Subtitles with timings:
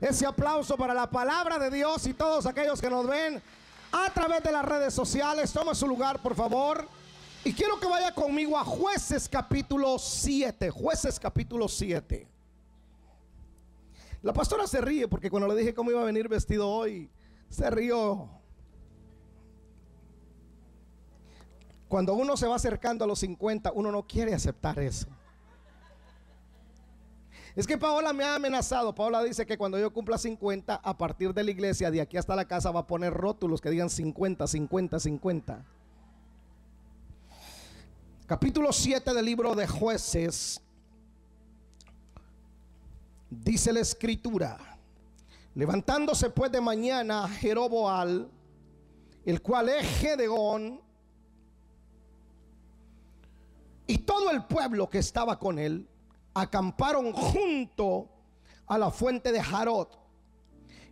[0.00, 3.42] ese aplauso para la palabra de Dios y todos aquellos que nos ven
[3.92, 5.52] a través de las redes sociales.
[5.52, 6.86] Toma su lugar, por favor.
[7.44, 10.70] Y quiero que vaya conmigo a jueces capítulo 7.
[10.70, 12.26] Jueces capítulo 7.
[14.22, 17.08] La pastora se ríe porque cuando le dije cómo iba a venir vestido hoy,
[17.48, 18.28] se rió.
[21.88, 25.06] Cuando uno se va acercando a los 50, uno no quiere aceptar eso.
[27.56, 28.94] Es que Paola me ha amenazado.
[28.94, 32.36] Paola dice que cuando yo cumpla 50, a partir de la iglesia, de aquí hasta
[32.36, 35.64] la casa, va a poner rótulos que digan 50, 50, 50.
[38.26, 40.60] Capítulo 7 del libro de jueces.
[43.30, 44.58] Dice la escritura.
[45.54, 48.28] Levantándose pues de mañana Jeroboal,
[49.24, 50.82] el cual es Gedeón,
[53.86, 55.88] y todo el pueblo que estaba con él,
[56.36, 58.08] acamparon junto
[58.66, 59.98] a la fuente de Jarot.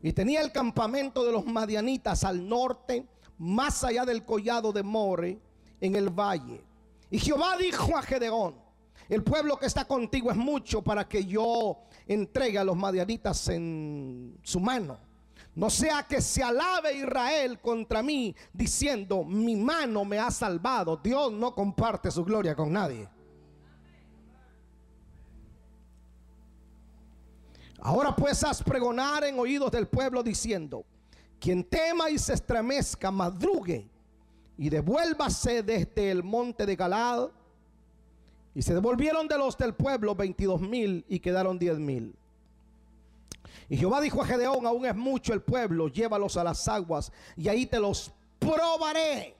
[0.02, 3.06] Y tenía el campamento de los madianitas al norte,
[3.38, 5.38] más allá del collado de More,
[5.80, 6.62] en el valle.
[7.10, 8.54] Y Jehová dijo a Gedeón,
[9.08, 14.38] el pueblo que está contigo es mucho para que yo entregue a los madianitas en
[14.42, 14.98] su mano.
[15.54, 20.96] No sea que se alabe Israel contra mí diciendo, mi mano me ha salvado.
[20.96, 23.08] Dios no comparte su gloria con nadie.
[27.84, 30.86] Ahora pues haz pregonar en oídos del pueblo diciendo,
[31.38, 33.86] quien tema y se estremezca, madrugue
[34.56, 37.28] y devuélvase desde el monte de Galad.
[38.54, 42.16] Y se devolvieron de los del pueblo 22 mil y quedaron 10 mil.
[43.68, 47.48] Y Jehová dijo a Gedeón, aún es mucho el pueblo, llévalos a las aguas y
[47.48, 49.36] ahí te los probaré.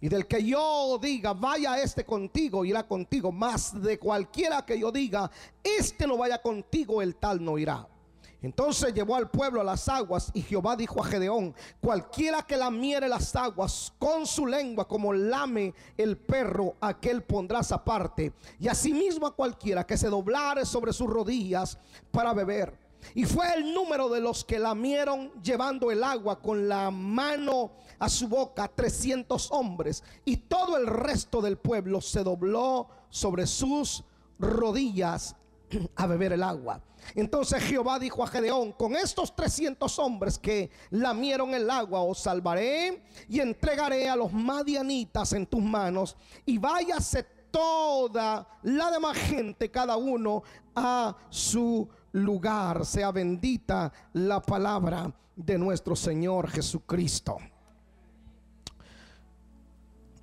[0.00, 3.32] Y del que yo diga, vaya este contigo, irá contigo.
[3.32, 5.30] Más de cualquiera que yo diga,
[5.62, 7.86] este no vaya contigo, el tal no irá.
[8.40, 13.08] Entonces llevó al pueblo a las aguas y Jehová dijo a Gedeón, cualquiera que lamiere
[13.08, 18.32] las aguas con su lengua como lame el perro, aquel pondrás aparte.
[18.60, 21.78] Y asimismo a cualquiera que se doblare sobre sus rodillas
[22.12, 22.87] para beber.
[23.14, 28.08] Y fue el número de los que lamieron llevando el agua con la mano a
[28.08, 30.02] su boca, 300 hombres.
[30.24, 34.04] Y todo el resto del pueblo se dobló sobre sus
[34.38, 35.36] rodillas
[35.96, 36.80] a beber el agua.
[37.14, 43.02] Entonces Jehová dijo a Gedeón, con estos 300 hombres que lamieron el agua, os salvaré
[43.28, 49.96] y entregaré a los madianitas en tus manos y váyase toda la demás gente, cada
[49.96, 50.42] uno
[50.74, 52.84] a su lugar.
[52.84, 57.38] Sea bendita la palabra de nuestro Señor Jesucristo.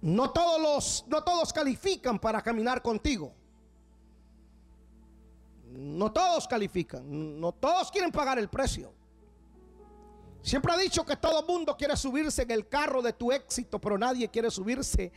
[0.02, 3.34] No todos los no todos califican para caminar contigo.
[5.72, 8.94] No todos califican, no todos quieren pagar el precio.
[10.42, 13.98] Siempre ha dicho que todo mundo quiere subirse en el carro de tu éxito, pero
[13.98, 15.12] nadie quiere subirse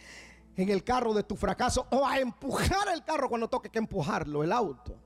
[0.56, 4.42] en el carro de tu fracaso o a empujar el carro cuando toque que empujarlo,
[4.42, 4.96] el auto.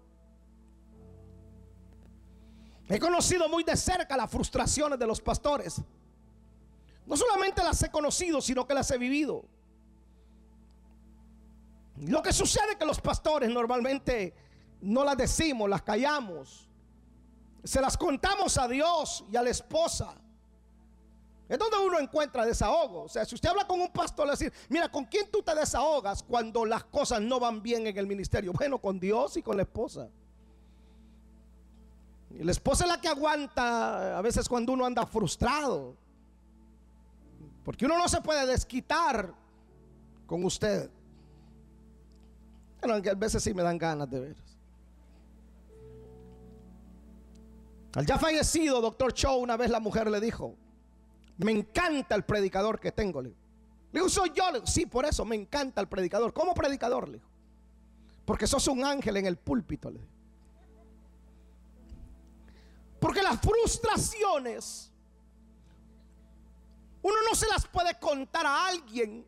[2.88, 5.80] He conocido muy de cerca las frustraciones de los pastores.
[7.06, 9.44] No solamente las he conocido, sino que las he vivido.
[11.96, 14.34] Lo que sucede es que los pastores normalmente
[14.80, 16.68] no las decimos, las callamos.
[17.64, 20.14] Se las contamos a Dios y a la esposa.
[21.48, 23.02] Es donde uno encuentra desahogo.
[23.02, 25.54] O sea, si usted habla con un pastor, le decir, mira, ¿con quién tú te
[25.54, 28.52] desahogas cuando las cosas no van bien en el ministerio?
[28.52, 30.08] Bueno, con Dios y con la esposa.
[32.38, 35.96] Y la esposa es la que aguanta a veces cuando uno anda frustrado.
[37.64, 39.32] Porque uno no se puede desquitar
[40.26, 40.90] con usted.
[42.80, 44.36] Pero a veces sí me dan ganas de ver.
[47.94, 50.56] Al ya fallecido doctor Cho, una vez la mujer le dijo,
[51.36, 53.20] me encanta el predicador que tengo.
[53.20, 53.34] Le
[53.92, 54.44] dijo, soy yo.
[54.66, 56.32] sí, por eso me encanta el predicador.
[56.32, 57.08] ¿Cómo predicador?
[57.08, 57.28] Le dijo.
[58.24, 59.90] Porque sos un ángel en el púlpito.
[59.90, 60.00] Le
[63.02, 64.92] Porque las frustraciones,
[67.02, 69.26] uno no se las puede contar a alguien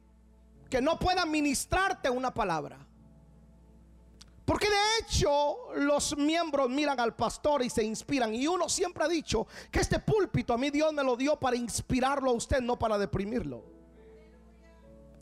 [0.71, 2.79] que no pueda ministrarte una palabra.
[4.45, 8.33] Porque de hecho los miembros miran al pastor y se inspiran.
[8.33, 11.57] Y uno siempre ha dicho que este púlpito a mí Dios me lo dio para
[11.57, 13.65] inspirarlo a usted, no para deprimirlo.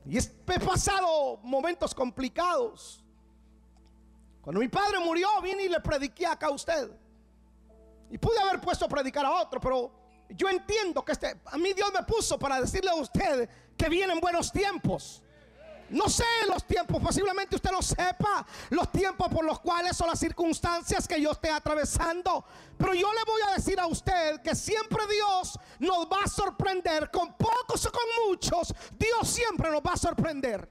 [0.05, 3.03] Y he pasado momentos complicados.
[4.43, 7.02] Cuando mi padre murió, vine y le prediqué acá a usted.
[8.13, 9.91] Y pude haber puesto a predicar a otro, pero
[10.29, 14.21] yo entiendo que este, a mí Dios me puso para decirle a usted que vienen
[14.21, 15.23] buenos tiempos.
[15.89, 20.19] No sé los tiempos, posiblemente usted no sepa los tiempos por los cuales son las
[20.19, 22.45] circunstancias que yo esté atravesando.
[22.77, 27.11] Pero yo le voy a decir a usted que siempre Dios nos va a sorprender,
[27.11, 30.69] con pocos o con muchos, Dios siempre nos va a sorprender.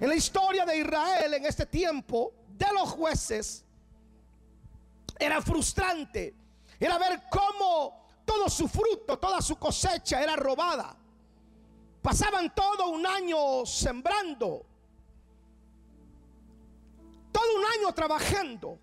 [0.00, 3.64] en la historia de Israel en este tiempo, de los jueces,
[5.18, 6.34] era frustrante.
[6.78, 10.96] Era ver cómo todo su fruto, toda su cosecha era robada.
[12.02, 14.64] Pasaban todo un año sembrando,
[17.32, 18.78] todo un año trabajando,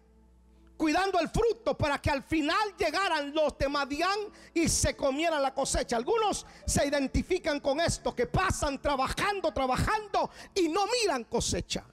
[0.75, 4.19] cuidando el fruto para que al final llegaran los de Madián
[4.53, 5.95] y se comieran la cosecha.
[5.95, 11.85] Algunos se identifican con esto, que pasan trabajando, trabajando y no miran cosecha.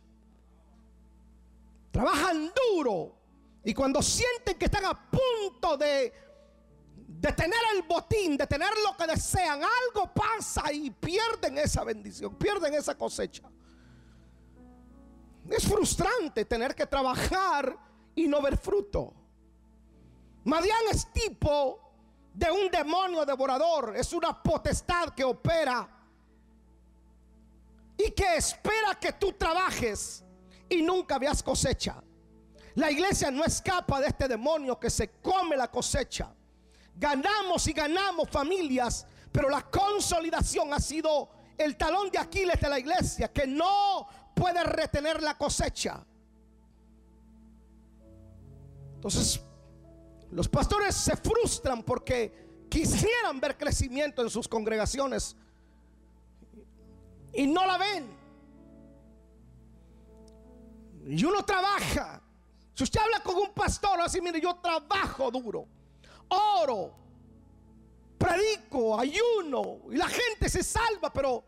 [1.92, 3.14] Trabajan duro
[3.62, 6.12] y cuando sienten que están a punto de
[7.22, 12.34] de tener el botín, de tener lo que desean, algo pasa y pierden esa bendición,
[12.34, 13.44] pierden esa cosecha.
[15.48, 17.78] Es frustrante tener que trabajar
[18.16, 19.14] y no ver fruto.
[20.42, 21.92] Madián es tipo
[22.34, 25.88] de un demonio devorador, es una potestad que opera
[27.96, 30.21] y que espera que tú trabajes
[30.72, 32.02] y nunca veas cosecha.
[32.74, 36.32] La iglesia no escapa de este demonio que se come la cosecha.
[36.96, 41.28] Ganamos y ganamos familias, pero la consolidación ha sido
[41.58, 46.02] el talón de Aquiles de la iglesia, que no puede retener la cosecha.
[48.94, 49.40] Entonces,
[50.30, 55.36] los pastores se frustran porque quisieran ver crecimiento en sus congregaciones
[57.34, 58.21] y no la ven.
[61.06, 62.22] Y uno trabaja.
[62.74, 65.66] Si usted habla con un pastor, así, mire, yo trabajo duro
[66.32, 66.94] oro,
[68.18, 71.44] predico, ayuno, y la gente se salva, pero,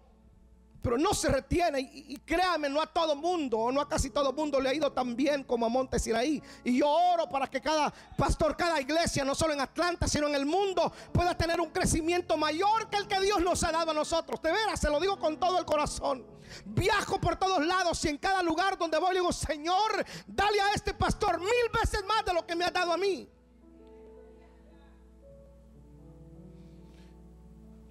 [0.85, 1.81] pero no se retiene.
[1.81, 4.93] Y, créame, no a todo mundo, o no a casi todo mundo le ha ido
[4.93, 6.43] tan bien como a Montes Iraí.
[6.63, 10.35] Y yo oro para que cada pastor, cada iglesia, no solo en Atlanta, sino en
[10.35, 13.95] el mundo, pueda tener un crecimiento mayor que el que Dios nos ha dado a
[13.95, 14.43] nosotros.
[14.43, 16.23] De veras, se lo digo con todo el corazón.
[16.67, 20.73] Viajo por todos lados y en cada lugar donde voy, le digo, Señor, dale a
[20.75, 23.27] este pastor mil veces más de lo que me ha dado a mí.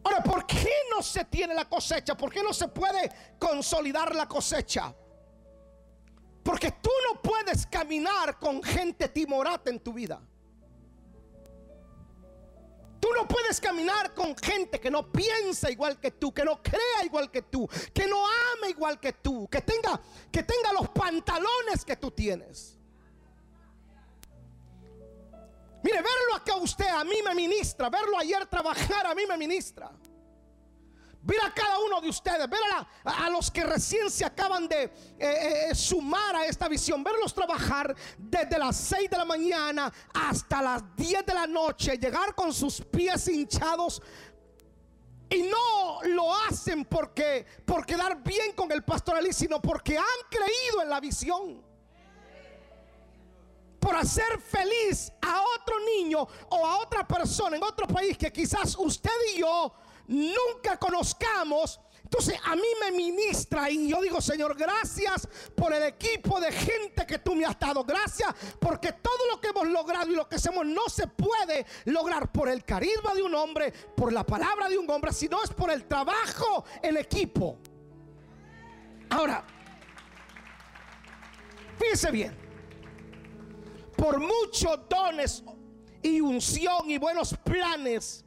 [0.04, 2.16] Ahora, ¿por qué no se tiene la cosecha?
[2.16, 3.10] ¿Por qué no se puede
[3.40, 4.94] consolidar la cosecha?
[6.44, 10.22] Porque tú no puedes caminar con gente timorata en tu vida.
[13.00, 17.04] Tú no puedes caminar con gente que no piensa igual que tú, que no crea
[17.04, 20.02] igual que tú, que no ama igual que tú, que tenga,
[20.32, 22.78] que tenga los pantalones que tú tienes.
[25.84, 27.90] Mire, verlo acá usted a mí me ministra.
[27.90, 29.92] Verlo ayer trabajar a mí me ministra.
[31.22, 32.60] Ver a cada uno de ustedes, ver
[33.06, 37.34] a, los que recién se acaban de eh, eh, eh, sumar a esta visión, verlos
[37.34, 42.54] trabajar desde las 6 de la mañana hasta las 10 de la noche, llegar con
[42.54, 44.02] sus pies hinchados
[45.30, 50.82] y no lo hacen porque por quedar bien con el pastor sino porque han creído
[50.82, 51.73] en la visión
[53.84, 58.78] por hacer feliz a otro niño o a otra persona en otro país que quizás
[58.78, 59.74] usted y yo
[60.08, 61.82] nunca conozcamos.
[62.02, 67.06] Entonces a mí me ministra y yo digo, Señor, gracias por el equipo de gente
[67.06, 67.84] que tú me has dado.
[67.84, 72.32] Gracias porque todo lo que hemos logrado y lo que hacemos no se puede lograr
[72.32, 75.70] por el carisma de un hombre, por la palabra de un hombre, sino es por
[75.70, 77.58] el trabajo en equipo.
[79.10, 79.44] Ahora,
[81.78, 82.43] fíjese bien
[84.04, 85.42] por muchos dones
[86.02, 88.26] y unción y buenos planes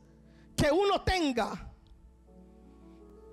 [0.57, 1.71] que uno tenga,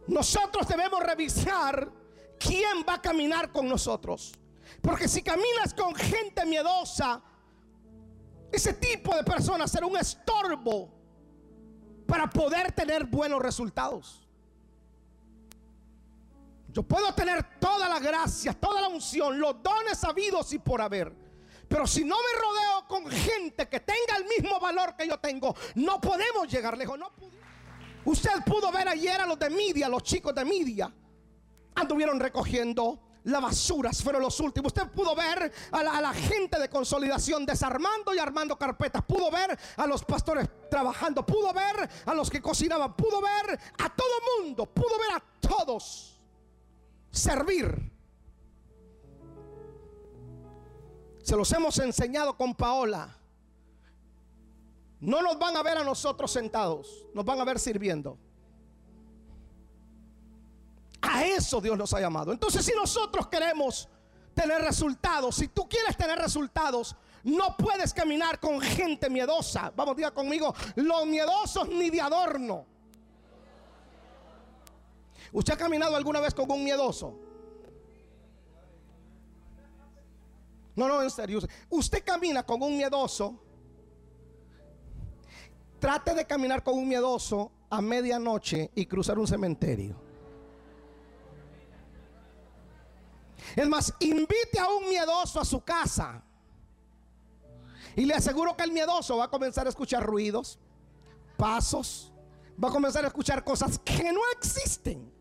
[0.07, 1.89] nosotros debemos revisar
[2.37, 4.33] quién va a caminar con nosotros.
[4.81, 7.21] Porque si caminas con gente miedosa,
[8.51, 10.93] ese tipo de personas será un estorbo
[12.05, 14.27] para poder tener buenos resultados.
[16.73, 21.22] Yo puedo tener toda la gracia, toda la unción, los dones habidos y por haber.
[21.67, 25.55] Pero si no me rodeo con gente que tenga el mismo valor que yo tengo,
[25.75, 26.99] no podemos llegar lejos.
[26.99, 27.11] No
[28.05, 30.93] Usted pudo ver ayer a los de media, los chicos de media,
[31.75, 34.73] anduvieron recogiendo la basura, fueron los últimos.
[34.73, 39.03] Usted pudo ver a la, a la, gente de consolidación desarmando y armando carpetas.
[39.05, 41.25] Pudo ver a los pastores trabajando.
[41.25, 42.93] Pudo ver a los que cocinaban.
[42.95, 44.65] Pudo ver a todo mundo.
[44.65, 46.19] Pudo ver a todos
[47.09, 47.92] servir.
[51.23, 53.17] Se los hemos enseñado con Paola.
[54.99, 58.17] No nos van a ver a nosotros sentados, nos van a ver sirviendo.
[61.01, 62.31] A eso Dios nos ha llamado.
[62.31, 63.89] Entonces, si nosotros queremos
[64.33, 69.71] tener resultados, si tú quieres tener resultados, no puedes caminar con gente miedosa.
[69.75, 72.65] Vamos, diga conmigo, los miedosos ni de adorno.
[75.31, 77.17] ¿Usted ha caminado alguna vez con un miedoso?
[80.75, 81.39] No, no, en serio.
[81.69, 83.39] Usted camina con un miedoso.
[85.79, 90.01] Trate de caminar con un miedoso a medianoche y cruzar un cementerio.
[93.55, 96.23] Es más, invite a un miedoso a su casa.
[97.95, 100.57] Y le aseguro que el miedoso va a comenzar a escuchar ruidos,
[101.37, 102.11] pasos,
[102.61, 105.11] va a comenzar a escuchar cosas que no existen.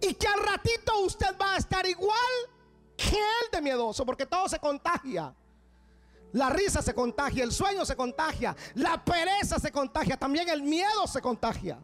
[0.00, 2.16] Y que al ratito usted va a estar igual
[3.00, 5.34] que el de miedoso, porque todo se contagia.
[6.32, 11.06] La risa se contagia, el sueño se contagia, la pereza se contagia, también el miedo
[11.06, 11.78] se contagia.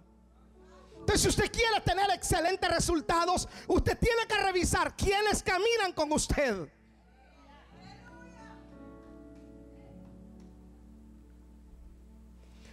[0.93, 6.69] Entonces, si usted quiere tener excelentes resultados, usted tiene que revisar quiénes caminan con usted.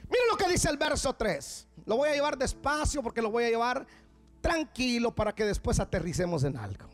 [0.10, 1.68] Miren lo que dice el verso 3.
[1.86, 3.86] Lo voy a llevar despacio porque lo voy a llevar
[4.42, 6.93] tranquilo para que después aterricemos en algo.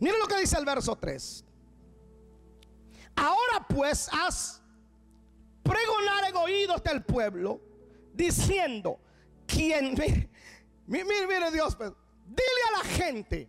[0.00, 1.44] Miren lo que dice el verso 3.
[3.16, 4.62] Ahora pues haz
[5.62, 7.60] pregonar en oídos del pueblo
[8.12, 8.98] diciendo,
[9.46, 10.28] quien, mire,
[10.86, 11.92] mire, mire Dios, pues,
[12.26, 13.48] dile a la gente,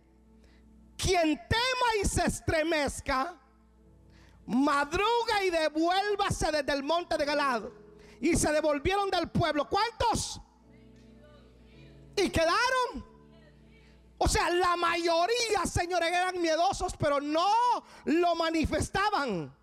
[0.96, 3.36] quien tema y se estremezca,
[4.46, 7.64] madruga y devuélvase desde el monte de Galad.
[8.20, 9.68] Y se devolvieron del pueblo.
[9.68, 10.40] ¿Cuántos?
[12.16, 13.07] Y quedaron.
[14.18, 17.48] O sea, la mayoría, señores, eran miedosos, pero no
[18.04, 19.54] lo manifestaban.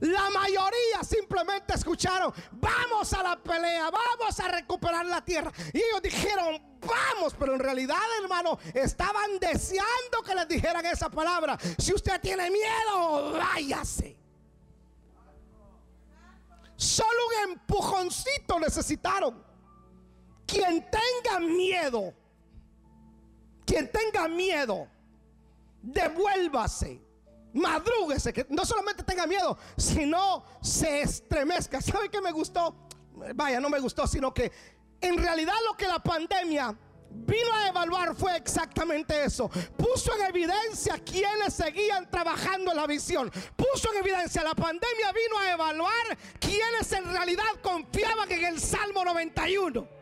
[0.00, 5.52] La mayoría simplemente escucharon, vamos a la pelea, vamos a recuperar la tierra.
[5.72, 11.58] Y ellos dijeron, vamos, pero en realidad, hermano, estaban deseando que les dijeran esa palabra.
[11.78, 14.16] Si usted tiene miedo, váyase.
[16.76, 19.43] Solo un empujoncito necesitaron.
[20.46, 22.12] Quien tenga miedo,
[23.64, 24.88] quien tenga miedo,
[25.82, 27.00] devuélvase
[27.54, 31.80] madrúguese, que no solamente tenga miedo, sino se estremezca.
[31.80, 32.74] ¿Sabe qué me gustó?
[33.34, 34.50] Vaya, no me gustó, sino que
[35.00, 36.76] en realidad lo que la pandemia
[37.10, 39.48] vino a evaluar fue exactamente eso.
[39.76, 43.30] Puso en evidencia quienes seguían trabajando en la visión.
[43.54, 49.04] Puso en evidencia, la pandemia vino a evaluar quienes en realidad confiaban en el Salmo
[49.04, 49.93] 91.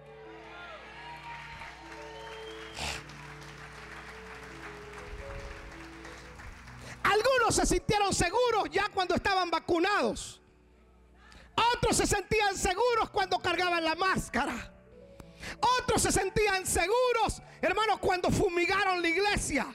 [7.02, 10.40] Algunos se sintieron seguros ya cuando estaban vacunados.
[11.74, 14.72] Otros se sentían seguros cuando cargaban la máscara.
[15.80, 19.66] Otros se sentían seguros, hermanos, cuando fumigaron la iglesia.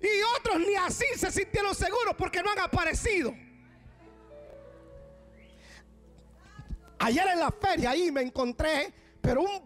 [0.00, 3.34] Y otros ni así se sintieron seguros porque no han aparecido.
[7.00, 8.92] Ayer en la feria ahí me encontré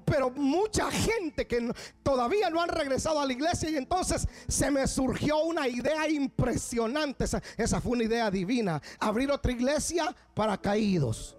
[0.04, 4.87] pero, mucha gente que todavía no han regresado a la iglesia y entonces se me
[4.87, 7.25] surgió una idea impresionante.
[7.25, 8.81] Esa, esa fue una idea divina.
[8.99, 11.37] Abrir otra iglesia para caídos.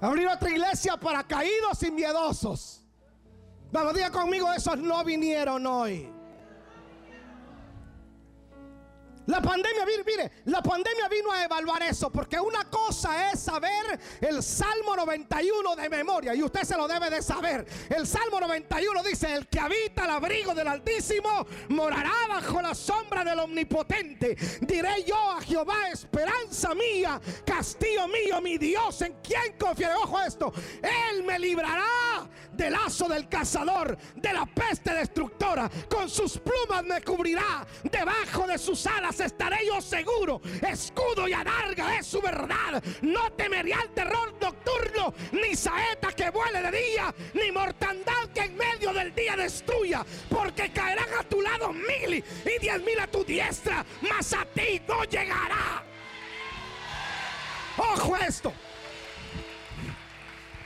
[0.00, 2.82] Abrir otra iglesia para caídos y miedosos.
[3.72, 6.13] Vamos, diga conmigo, esos no vinieron hoy.
[9.26, 14.42] La pandemia, mire, la pandemia vino a evaluar eso, porque una cosa es saber el
[14.42, 17.64] Salmo 91 de memoria, y usted se lo debe de saber.
[17.88, 23.24] El Salmo 91 dice, el que habita el abrigo del Altísimo morará bajo la sombra
[23.24, 24.36] del Omnipotente.
[24.60, 29.94] Diré yo a Jehová, esperanza mía, castillo mío, mi Dios, en quien confiaré.
[29.94, 30.52] Ojo esto,
[30.82, 35.70] Él me librará del lazo del cazador, de la peste destructora.
[35.88, 40.40] Con sus plumas me cubrirá, debajo de sus alas estaré yo seguro.
[40.66, 42.82] Escudo y adarga es su verdad.
[43.02, 48.56] No temeré al terror nocturno, ni saeta que vuele de día, ni mortandad que en
[48.56, 50.04] medio del día destruya.
[50.28, 54.80] Porque caerán a tu lado mil y diez mil a tu diestra, mas a ti
[54.86, 55.82] no llegará.
[57.76, 58.52] Ojo esto.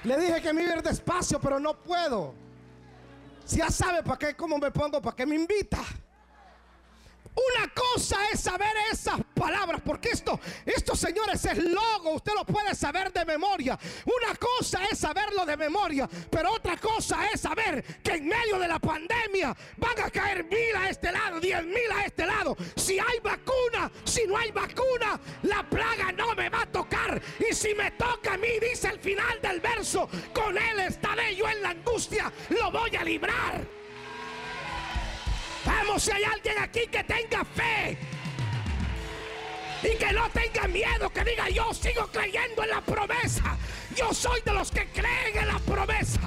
[0.04, 2.34] Le dije que me iba a despacio, pero no puedo.
[3.44, 5.78] Si ya sabe para qué, cómo me pongo, para qué me invita.
[7.74, 12.74] Cosa es saber esas palabras palabras, porque esto, esto señores es logo, usted lo puede
[12.74, 13.78] saber de memoria.
[14.04, 18.68] Una cosa es saberlo de memoria, pero otra cosa es saber que en medio de
[18.68, 22.54] la pandemia van a caer mil a este lado, diez mil a este lado.
[22.76, 27.20] Si hay vacuna, si no hay vacuna, la plaga no me va a tocar.
[27.40, 31.48] Y si me toca a mí, dice el final del verso, con él estaré yo
[31.48, 33.78] en la angustia, lo voy a librar.
[35.68, 37.98] Vamos, si hay alguien aquí que tenga fe.
[39.82, 43.54] Y que no tenga miedo, que diga yo sigo creyendo en la promesa.
[43.94, 46.20] Yo soy de los que creen en la promesa.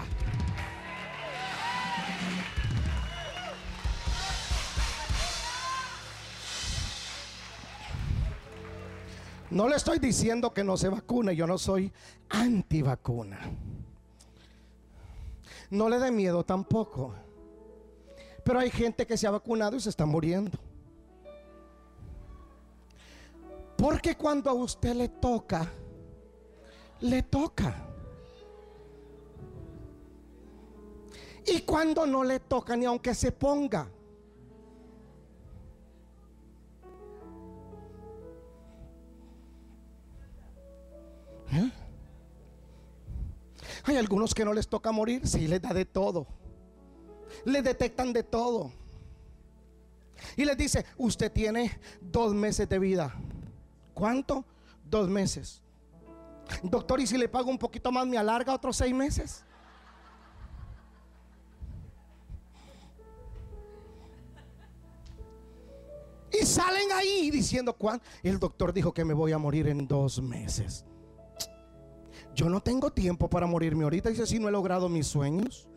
[9.50, 11.92] No le estoy diciendo que no se vacune, yo no soy
[12.30, 13.40] antivacuna.
[15.72, 17.16] No le dé miedo tampoco.
[18.44, 20.58] Pero hay gente que se ha vacunado y se está muriendo.
[23.78, 25.68] Porque cuando a usted le toca,
[27.00, 27.76] le toca.
[31.46, 33.90] Y cuando no le toca, ni aunque se ponga.
[41.52, 41.72] ¿Eh?
[43.84, 46.28] Hay algunos que no les toca morir, sí les da de todo.
[47.46, 48.72] Les detectan de todo.
[50.36, 53.14] Y les dice, usted tiene dos meses de vida.
[53.94, 54.46] ¿Cuánto?
[54.90, 55.62] Dos meses.
[56.64, 59.44] Doctor, ¿y si le pago un poquito más, me alarga otros seis meses?
[66.32, 68.02] Y salen ahí diciendo, ¿cuál?
[68.24, 70.86] El doctor dijo que me voy a morir en dos meses.
[72.34, 74.10] Yo no tengo tiempo para morirme ahorita.
[74.10, 75.68] Dice, si no he logrado mis sueños.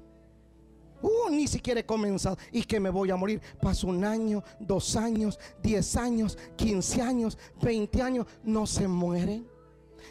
[1.04, 2.38] Uh, ni siquiera he comenzado.
[2.50, 3.40] Y que me voy a morir.
[3.60, 8.26] Paso un año, dos años, diez años, quince años, veinte años.
[8.42, 9.46] No se mueren.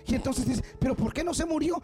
[0.05, 1.81] Y entonces dice, pero ¿por qué no se murió?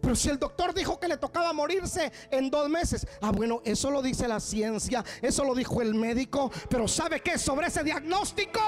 [0.00, 3.06] Pero si el doctor dijo que le tocaba morirse en dos meses.
[3.20, 6.50] Ah, bueno, eso lo dice la ciencia, eso lo dijo el médico.
[6.68, 7.38] Pero ¿sabe qué?
[7.38, 8.60] Sobre ese diagnóstico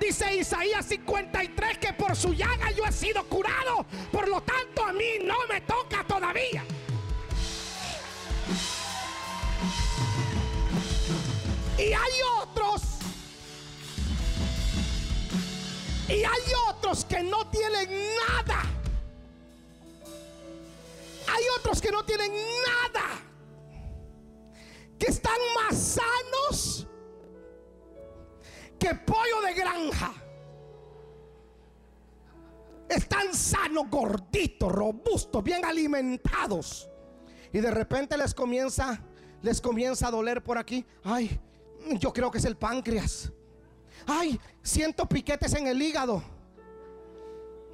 [0.00, 3.84] dice Isaías 53 que por su llaga yo he sido curado.
[4.10, 6.64] Por lo tanto, a mí no me toca todavía.
[11.78, 12.82] Y hay otros.
[16.08, 17.88] Y hay otros que no tienen
[18.28, 18.72] nada
[21.32, 23.06] hay otros que no tienen nada,
[24.98, 26.86] que están más sanos
[28.78, 30.12] que pollo de granja.
[32.88, 36.90] Están sanos, gorditos, robustos, bien alimentados.
[37.52, 39.02] Y de repente les comienza,
[39.40, 40.84] les comienza a doler por aquí.
[41.02, 41.40] Ay,
[41.98, 43.32] yo creo que es el páncreas.
[44.06, 46.22] Ay, siento piquetes en el hígado.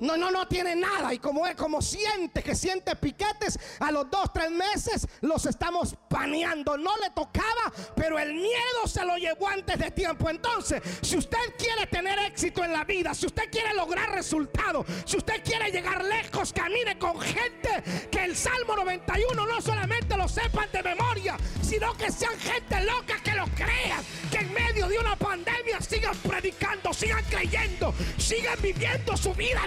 [0.01, 1.13] No, no, no tiene nada.
[1.13, 5.97] Y como es, como siente que siente piquetes, a los dos, tres meses los estamos
[6.09, 6.77] paneando.
[6.77, 10.31] No le tocaba, pero el miedo se lo llevó antes de tiempo.
[10.31, 15.17] Entonces, si usted quiere tener éxito en la vida, si usted quiere lograr resultados, si
[15.17, 20.69] usted quiere llegar lejos, camine con gente que el Salmo 91 no solamente lo sepan
[20.73, 24.03] de memoria, sino que sean gente loca que lo crean.
[24.31, 29.67] Que en medio de una pandemia sigan predicando, sigan creyendo, sigan viviendo su vida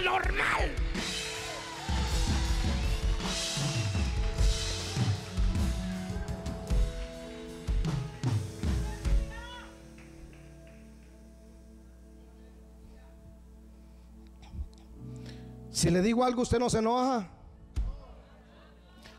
[15.82, 17.28] Si le digo algo, usted no se enoja.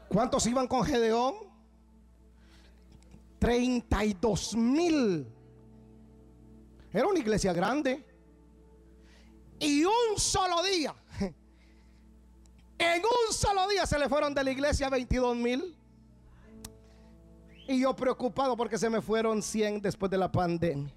[0.08, 1.36] ¿Cuántos iban con Gedeón?
[3.38, 5.28] 32 mil.
[6.94, 8.06] Era una iglesia grande.
[9.64, 10.94] Y un solo día,
[12.78, 15.76] en un solo día se le fueron de la iglesia 22 mil.
[17.66, 20.94] Y yo preocupado porque se me fueron 100 después de la pandemia.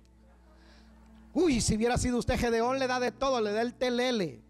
[1.32, 4.42] Uy, si hubiera sido usted Gedeón, le da de todo, le da el telele.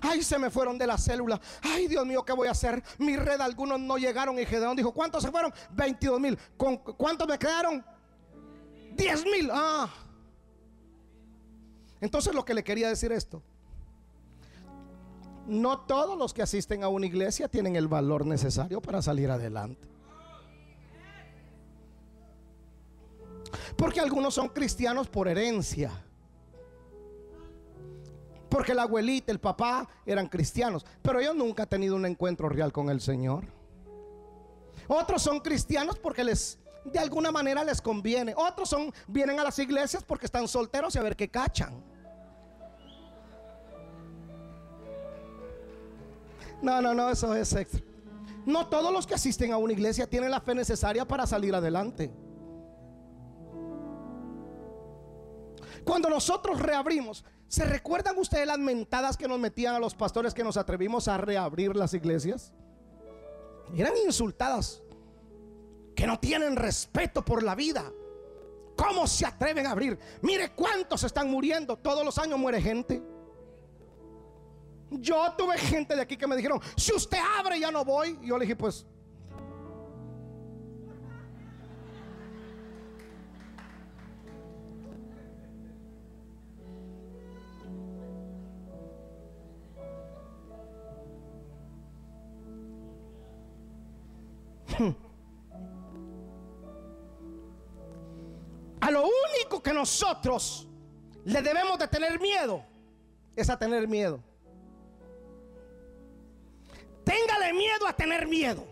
[0.00, 1.38] Ay, se me fueron de la célula.
[1.60, 2.82] Ay, Dios mío, ¿qué voy a hacer?
[2.96, 4.38] Mi red, algunos no llegaron.
[4.38, 5.52] Y Gedeón dijo, ¿cuántos se fueron?
[5.72, 6.38] 22 mil.
[6.56, 7.84] ¿Cuántos me quedaron?
[8.94, 9.50] 10 mil.
[9.52, 9.90] Ah.
[12.00, 13.42] Entonces lo que le quería decir esto.
[15.46, 19.88] No todos los que asisten a una iglesia tienen el valor necesario para salir adelante.
[23.76, 25.90] Porque algunos son cristianos por herencia.
[28.48, 30.84] Porque la abuelita, el papá eran cristianos.
[31.02, 33.44] Pero ellos nunca han tenido un encuentro real con el Señor.
[34.88, 38.34] Otros son cristianos porque les, de alguna manera les conviene.
[38.36, 41.89] Otros son vienen a las iglesias porque están solteros y a ver qué cachan.
[46.62, 47.82] No, no, no, eso es extra.
[48.46, 52.10] No todos los que asisten a una iglesia tienen la fe necesaria para salir adelante.
[55.84, 60.44] Cuando nosotros reabrimos, ¿se recuerdan ustedes las mentadas que nos metían a los pastores que
[60.44, 62.52] nos atrevimos a reabrir las iglesias?
[63.74, 64.82] Eran insultadas,
[65.94, 67.84] que no tienen respeto por la vida.
[68.76, 69.98] ¿Cómo se atreven a abrir?
[70.22, 71.76] Mire cuántos están muriendo.
[71.76, 73.02] Todos los años muere gente.
[74.90, 78.18] Yo tuve gente de aquí que me dijeron, si usted abre ya no voy.
[78.22, 78.86] Y yo le dije, pues...
[98.80, 100.66] A lo único que nosotros
[101.24, 102.64] le debemos de tener miedo
[103.36, 104.29] es a tener miedo.
[107.10, 108.64] Téngale miedo a tener miedo.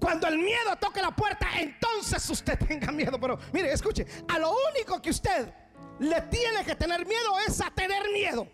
[0.00, 3.20] Cuando el miedo toque la puerta, entonces usted tenga miedo.
[3.20, 5.54] Pero mire, escuche, a lo único que usted
[6.00, 8.48] le tiene que tener miedo es a tener miedo.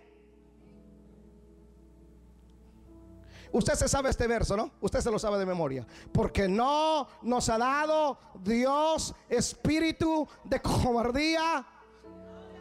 [3.50, 4.72] Usted se sabe este verso, ¿no?
[4.82, 5.86] Usted se lo sabe de memoria.
[6.12, 11.66] Porque no nos ha dado Dios espíritu de cobardía.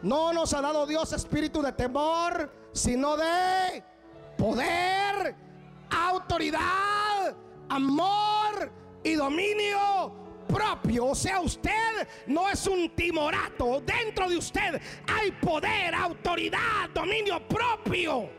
[0.02, 3.84] No nos ha dado Dios espíritu de temor, sino de
[4.40, 5.36] poder,
[5.90, 7.36] autoridad,
[7.68, 8.72] amor
[9.04, 10.14] y dominio
[10.48, 11.08] propio.
[11.08, 13.82] O sea, usted no es un timorato.
[13.82, 18.30] Dentro de usted hay poder, autoridad, dominio propio.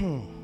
[0.00, 0.35] Hmm.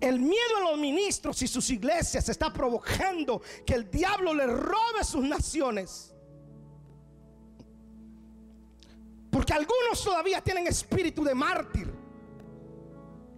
[0.00, 5.02] El miedo a los ministros y sus iglesias está provocando que el diablo le robe
[5.02, 6.14] sus naciones.
[9.30, 11.92] Porque algunos todavía tienen espíritu de mártir.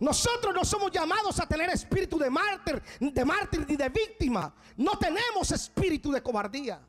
[0.01, 4.55] Nosotros no somos llamados a tener espíritu de mártir, de mártir ni de víctima.
[4.77, 6.81] No tenemos espíritu de cobardía.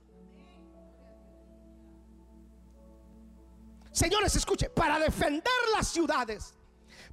[3.92, 6.54] Señores, escuche, para defender las ciudades,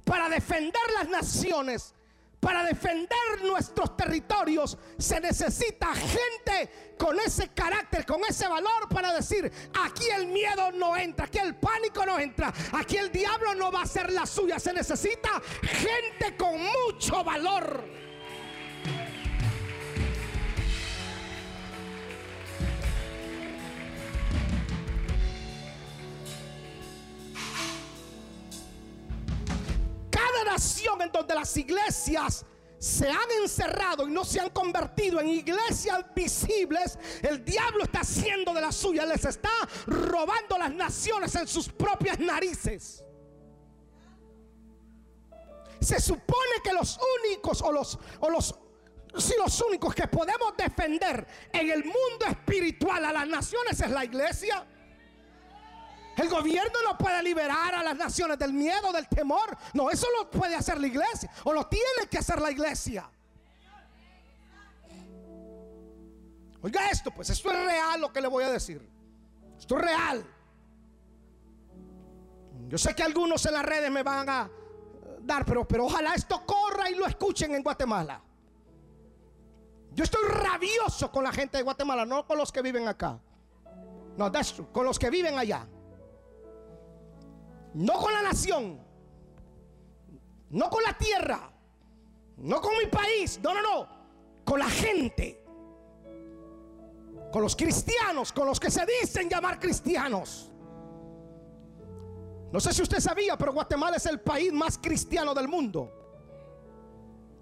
[0.05, 1.93] para defender las naciones,
[2.39, 9.51] para defender nuestros territorios se necesita gente con ese carácter, con ese valor para decir,
[9.83, 13.83] aquí el miedo no entra, aquí el pánico no entra, aquí el diablo no va
[13.83, 14.59] a ser la suya.
[14.59, 15.29] Se necesita
[15.61, 18.08] gente con mucho valor.
[30.45, 32.45] Nación en donde las iglesias
[32.77, 38.53] se han encerrado y no se han convertido en iglesias visibles, el diablo está haciendo
[38.53, 39.51] de la suya, les está
[39.85, 43.03] robando las naciones en sus propias narices.
[45.81, 48.55] Se supone que los únicos o los o los
[49.17, 54.05] si los únicos que podemos defender en el mundo espiritual a las naciones es la
[54.05, 54.65] iglesia.
[56.19, 59.57] El gobierno no puede liberar a las naciones del miedo, del temor.
[59.73, 61.31] No, eso lo puede hacer la iglesia.
[61.45, 63.09] O lo tiene que hacer la iglesia.
[66.61, 68.85] Oiga esto, pues esto es real lo que le voy a decir.
[69.57, 70.25] Esto es real.
[72.67, 74.49] Yo sé que algunos en las redes me van a
[75.21, 78.21] dar, pero, pero ojalá esto corra y lo escuchen en Guatemala.
[79.93, 83.21] Yo estoy rabioso con la gente de Guatemala, no con los que viven acá.
[84.17, 84.29] No,
[84.73, 85.65] con los que viven allá.
[87.73, 88.79] No con la nación.
[90.49, 91.51] No con la tierra.
[92.37, 93.39] No con mi país.
[93.43, 93.87] No, no, no.
[94.43, 95.43] Con la gente.
[97.31, 98.31] Con los cristianos.
[98.31, 100.51] Con los que se dicen llamar cristianos.
[102.51, 105.95] No sé si usted sabía, pero Guatemala es el país más cristiano del mundo.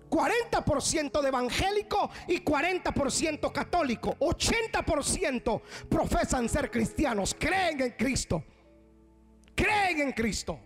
[0.09, 4.15] 40% de evangélico y 40% católico.
[4.19, 8.43] 80% profesan ser cristianos, creen en Cristo
[9.57, 10.59] creen en Cristo.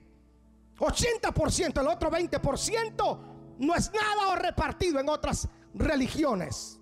[0.77, 3.19] 80%, el otro 20%
[3.59, 6.77] no es nada o repartido en otras religiones.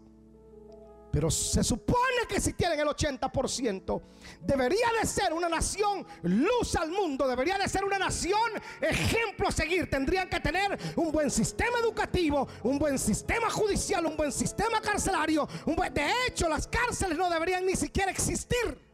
[1.11, 4.01] Pero se supone que si tienen el 80%,
[4.41, 8.39] debería de ser una nación luz al mundo, debería de ser una nación
[8.79, 9.89] ejemplo a seguir.
[9.89, 15.47] Tendrían que tener un buen sistema educativo, un buen sistema judicial, un buen sistema carcelario.
[15.65, 15.91] Un buen...
[15.93, 18.88] De hecho, las cárceles no deberían ni siquiera existir.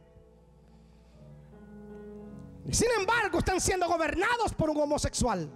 [2.68, 5.48] Y sin embargo, están siendo gobernados por un homosexual.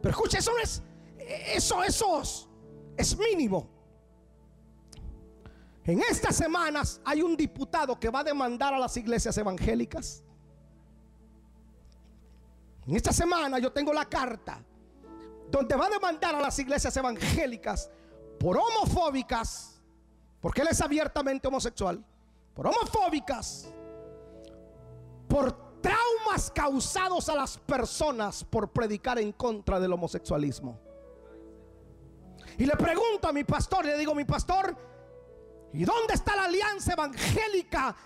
[0.00, 0.82] Pero escucha, eso es,
[1.54, 2.48] eso, eso
[2.96, 3.68] es mínimo.
[5.84, 10.22] En estas semanas hay un diputado que va a demandar a las iglesias evangélicas.
[12.86, 14.60] En esta semana yo tengo la carta
[15.50, 17.90] donde va a demandar a las iglesias evangélicas
[18.38, 19.80] por homofóbicas,
[20.40, 22.04] porque él es abiertamente homosexual,
[22.54, 23.68] por homofóbicas,
[25.28, 25.71] por
[26.50, 30.78] causados a las personas por predicar en contra del homosexualismo.
[32.58, 34.76] Y le pregunto a mi pastor, le digo, mi pastor,
[35.72, 37.96] ¿Y dónde está la alianza evangélica?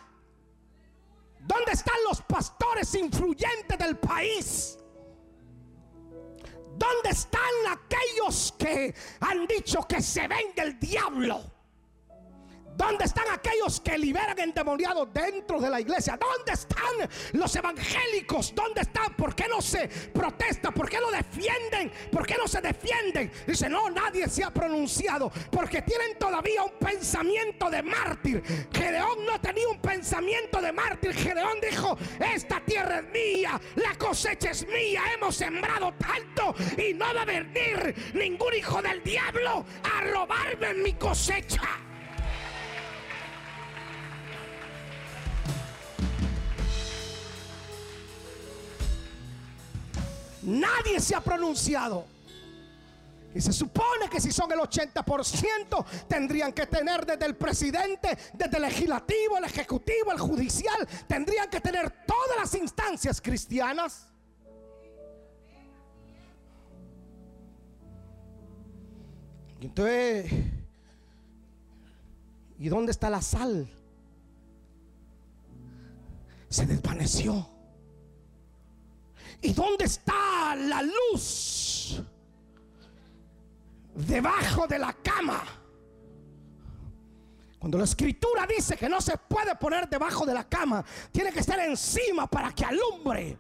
[1.41, 4.79] ¿Dónde están los pastores influyentes del país?
[6.77, 11.56] ¿Dónde están aquellos que han dicho que se ven del diablo?
[12.77, 16.19] ¿Dónde están aquellos que liberan endemoniados dentro de la iglesia?
[16.19, 18.55] ¿Dónde están los evangélicos?
[18.55, 19.15] ¿Dónde están?
[19.15, 20.71] ¿Por qué no se protesta?
[20.71, 21.91] ¿Por qué no defienden?
[22.13, 23.33] ¿Por qué no se defienden?
[23.47, 28.43] Dice, no, nadie se ha pronunciado porque tienen todavía un pensamiento de mártir.
[28.73, 31.15] Gedeón no tenía un pensamiento de mártir.
[31.15, 31.97] Gedeón dijo,
[32.35, 37.25] esta tierra es mía, la cosecha es mía, hemos sembrado tanto y no va a
[37.25, 41.86] venir ningún hijo del diablo a robarme mi cosecha.
[50.47, 52.07] Nadie se ha pronunciado.
[53.35, 58.57] Y se supone que si son el 80%, tendrían que tener desde el presidente, desde
[58.57, 64.07] el legislativo, el ejecutivo, el judicial, tendrían que tener todas las instancias cristianas.
[69.61, 70.33] Y entonces,
[72.59, 73.69] ¿y dónde está la sal?
[76.49, 77.56] Se desvaneció.
[79.43, 82.03] ¿Y dónde está la luz?
[83.95, 85.43] Debajo de la cama.
[87.59, 91.41] Cuando la escritura dice que no se puede poner debajo de la cama, tiene que
[91.41, 93.39] estar encima para que alumbre.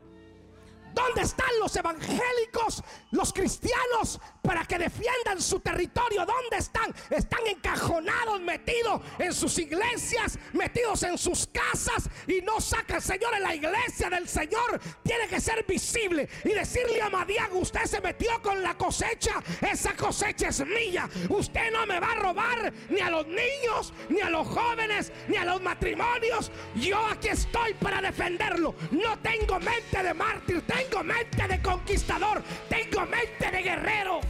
[0.97, 6.25] ¿Dónde están los evangélicos, los cristianos, para que defiendan su territorio?
[6.25, 6.95] ¿Dónde están?
[7.11, 13.43] Están encajonados, metidos en sus iglesias, metidos en sus casas y no sacan, Señor, en
[13.43, 14.81] la iglesia del Señor.
[15.03, 19.95] Tiene que ser visible y decirle a Madiago, usted se metió con la cosecha, esa
[19.95, 21.11] cosecha es mía.
[21.29, 25.37] Usted no me va a robar ni a los niños, ni a los jóvenes, ni
[25.37, 26.51] a los matrimonios.
[26.75, 28.75] Yo aquí estoy para defenderlo.
[28.93, 34.20] No tengo mente de mártir, tengo mente de conquistador, tengo mente de guerrero.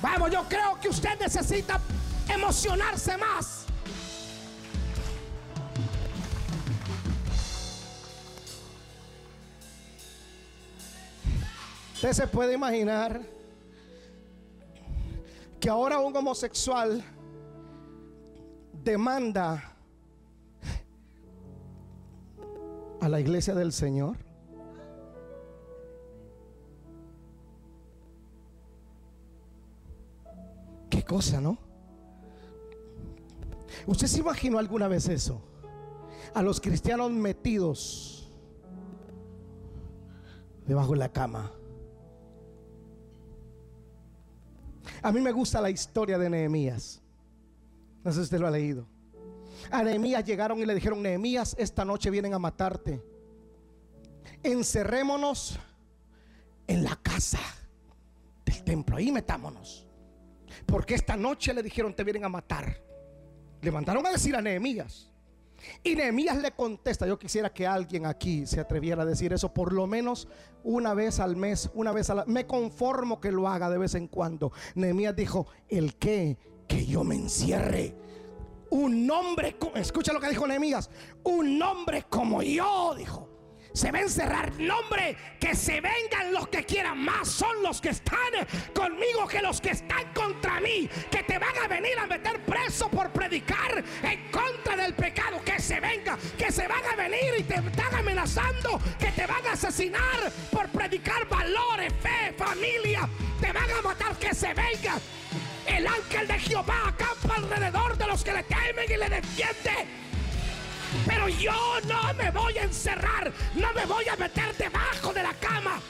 [0.00, 1.80] Vamos, yo creo que usted necesita
[2.28, 3.66] emocionarse más.
[11.94, 13.22] Usted se puede imaginar
[15.58, 17.02] que ahora un homosexual
[18.82, 19.73] demanda
[23.04, 24.16] a la iglesia del Señor?
[30.88, 31.58] Qué cosa, ¿no?
[33.86, 35.42] ¿Usted se imaginó alguna vez eso?
[36.32, 38.32] A los cristianos metidos
[40.66, 41.52] debajo de la cama.
[45.02, 47.02] A mí me gusta la historia de Nehemías.
[48.02, 48.93] No sé si usted lo ha leído.
[49.70, 53.02] A Nehemías llegaron y le dijeron, Nehemías, esta noche vienen a matarte.
[54.42, 55.58] Encerrémonos
[56.66, 57.40] en la casa
[58.44, 58.96] del templo.
[58.96, 59.86] Ahí metámonos.
[60.66, 62.82] Porque esta noche le dijeron, te vienen a matar.
[63.60, 65.10] Le mandaron a decir a Nehemías.
[65.82, 69.72] Y Nehemías le contesta, yo quisiera que alguien aquí se atreviera a decir eso por
[69.72, 70.28] lo menos
[70.62, 74.08] una vez al mes, una vez al Me conformo que lo haga de vez en
[74.08, 74.52] cuando.
[74.74, 76.36] Nehemías dijo, el que,
[76.68, 77.94] que yo me encierre
[78.70, 80.90] un hombre, escucha lo que dijo Nehemías,
[81.24, 83.30] un hombre como yo, dijo.
[83.72, 87.88] Se va a encerrar nombre, que se vengan los que quieran más, son los que
[87.88, 88.18] están
[88.72, 92.88] conmigo que los que están contra mí, que te van a venir a meter preso
[92.88, 97.42] por predicar en contra del pecado, que se venga, que se van a venir y
[97.42, 103.08] te están amenazando, que te van a asesinar por predicar valores, fe, familia,
[103.40, 105.00] te van a matar, que se venga
[108.22, 109.86] que le temen y le defiende.
[111.06, 115.32] Pero yo no me voy a encerrar, no me voy a meter debajo de la
[115.34, 115.80] cama.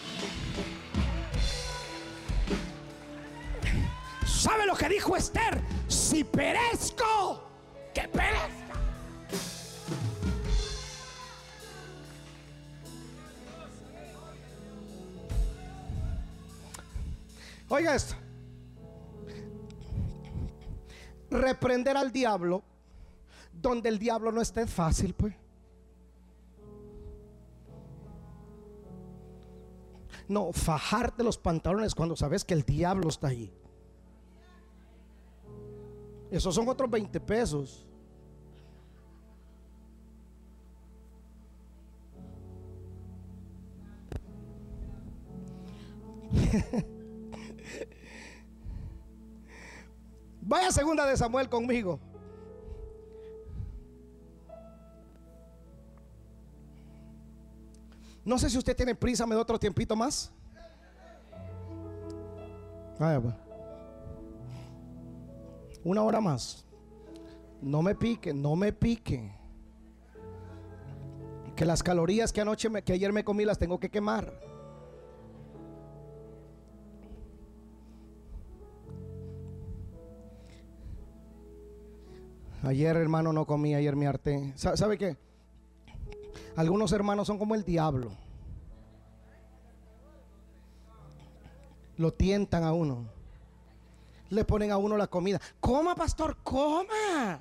[4.26, 5.60] ¿Sabe lo que dijo Esther?
[5.88, 7.50] Si perezco,
[7.92, 8.74] que perezca.
[17.68, 18.23] Oiga esto.
[21.34, 22.62] Reprender al diablo
[23.60, 25.34] donde el diablo no esté fácil, pues.
[30.28, 33.52] No, fajarte los pantalones cuando sabes que el diablo está ahí.
[36.30, 37.84] Esos son otros 20 pesos.
[50.46, 51.98] Vaya segunda de Samuel conmigo.
[58.24, 60.32] No sé si usted tiene prisa, me da otro tiempito más.
[62.98, 63.34] Vaya, pues.
[65.82, 66.64] Una hora más.
[67.60, 69.34] No me pique, no me pique.
[71.56, 74.32] Que las calorías que anoche, que ayer me comí, las tengo que quemar.
[82.66, 84.52] Ayer, hermano, no comí, ayer me harté.
[84.56, 85.16] ¿Sabe qué?
[86.56, 88.12] Algunos hermanos son como el diablo.
[91.96, 93.06] Lo tientan a uno.
[94.30, 95.40] Le ponen a uno la comida.
[95.60, 97.40] Coma, pastor, coma.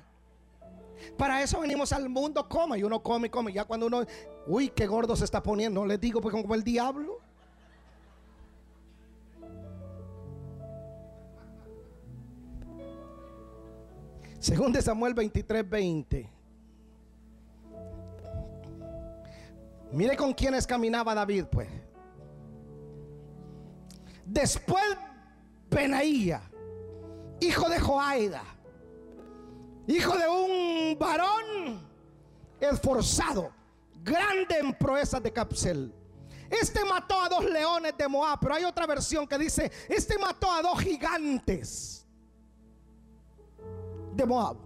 [1.16, 2.76] Para eso venimos al mundo, coma.
[2.76, 3.52] Y uno come, come.
[3.52, 4.04] Ya cuando uno,
[4.46, 5.86] uy, qué gordo se está poniendo.
[5.86, 7.23] Les digo, pues como el diablo.
[14.44, 16.30] Según de Samuel 23, 20.
[19.90, 21.66] Mire con quienes caminaba David, pues.
[24.26, 24.84] Después
[25.70, 26.42] Benaía,
[27.40, 28.44] hijo de Joaida,
[29.86, 31.80] hijo de un varón
[32.60, 33.50] esforzado,
[34.02, 35.90] grande en proezas de Capsel.
[36.50, 40.52] Este mató a dos leones de Moab, pero hay otra versión que dice, este mató
[40.52, 42.03] a dos gigantes
[44.14, 44.56] de Moab.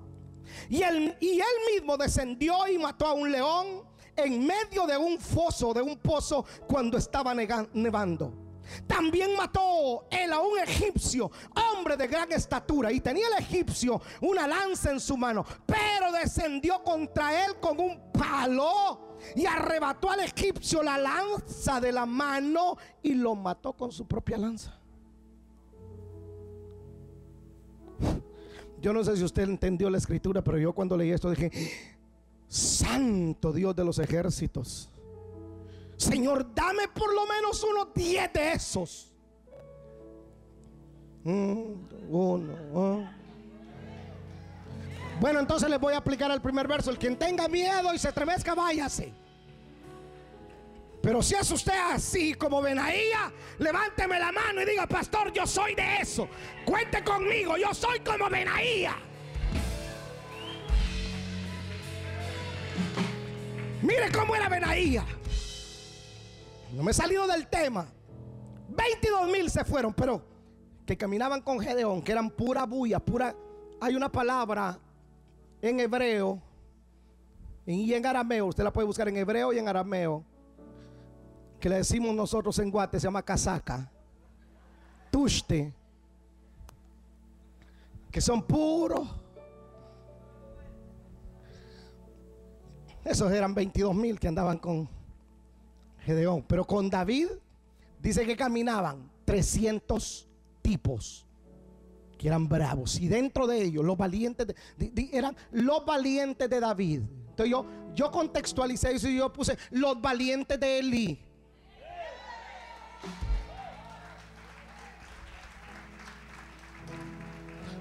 [0.68, 3.84] Y él, y él mismo descendió y mató a un león
[4.16, 8.48] en medio de un foso, de un pozo, cuando estaba nevando.
[8.87, 11.30] También mató él a un egipcio,
[11.72, 16.82] hombre de gran estatura, y tenía el egipcio una lanza en su mano, pero descendió
[16.82, 23.14] contra él con un palo y arrebató al egipcio la lanza de la mano y
[23.14, 24.74] lo mató con su propia lanza.
[28.81, 31.51] Yo no sé si usted entendió la escritura, pero yo cuando leí esto dije,
[32.49, 34.91] Santo Dios de los ejércitos.
[35.97, 39.12] Señor, dame por lo menos unos 10 de esos.
[41.25, 41.73] Mm,
[42.09, 43.11] uno.
[45.21, 46.91] Bueno, entonces les voy a aplicar el primer verso.
[46.91, 49.12] El quien tenga miedo y se estremezca, váyase.
[51.09, 55.75] Pero si es usted así como Benaía, levánteme la mano y diga, pastor, yo soy
[55.75, 56.29] de eso.
[56.66, 58.94] Cuente conmigo, yo soy como Benaía.
[63.81, 65.03] Mire cómo era Benaía.
[66.75, 67.88] No me he salido del tema.
[68.68, 70.23] 22 mil se fueron, pero
[70.85, 73.35] que caminaban con Gedeón, que eran pura bulla, pura.
[73.81, 74.79] Hay una palabra
[75.62, 76.42] en hebreo
[77.64, 80.23] y en arameo, usted la puede buscar en hebreo y en arameo,
[81.59, 83.90] que le decimos nosotros en Guate, se llama casaca,
[85.11, 85.73] tushte,
[88.11, 89.09] que son puros
[93.09, 94.87] Esos eran 22 mil que andaban con
[96.05, 96.44] Gedeón.
[96.47, 97.29] Pero con David
[98.03, 100.29] dice que caminaban 300
[100.61, 101.27] tipos
[102.18, 103.01] que eran bravos.
[103.01, 104.49] Y dentro de ellos, los valientes
[105.11, 107.01] eran los valientes de David.
[107.31, 111.28] Entonces yo, yo contextualicé eso y yo puse los valientes de Eli.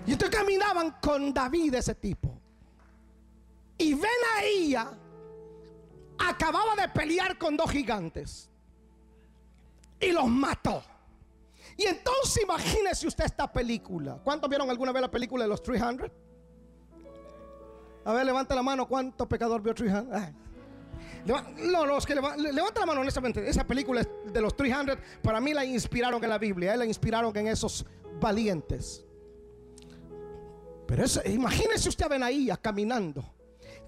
[0.08, 2.39] Y entonces caminaban con David ese tipo.
[3.78, 4.91] Y ven a ella
[6.17, 8.50] acababa de pelear con dos gigantes
[10.00, 10.84] y los mató.
[11.76, 14.20] Y entonces imagínese usted esta película.
[14.24, 16.10] ¿Cuántos vieron alguna vez la película de los 300?
[18.06, 18.88] A ver, levanta la mano.
[18.88, 20.17] ¿Cuánto pecador vio 300?
[21.26, 23.47] No, los que levanta la mano honestamente.
[23.47, 26.74] Esa película de los 300 para mí la inspiraron en la Biblia.
[26.74, 27.86] Eh, la inspiraron en esos
[28.20, 29.07] valientes.
[30.88, 33.24] Pero eso, imagínese usted a Benaía caminando.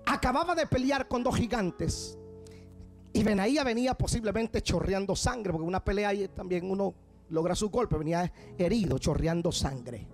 [0.06, 2.18] Acababa de pelear con dos gigantes.
[3.14, 6.93] Y Benaía venía posiblemente chorreando sangre, porque una pelea ahí también uno
[7.30, 10.08] logra su golpe, venía herido, chorreando sangre.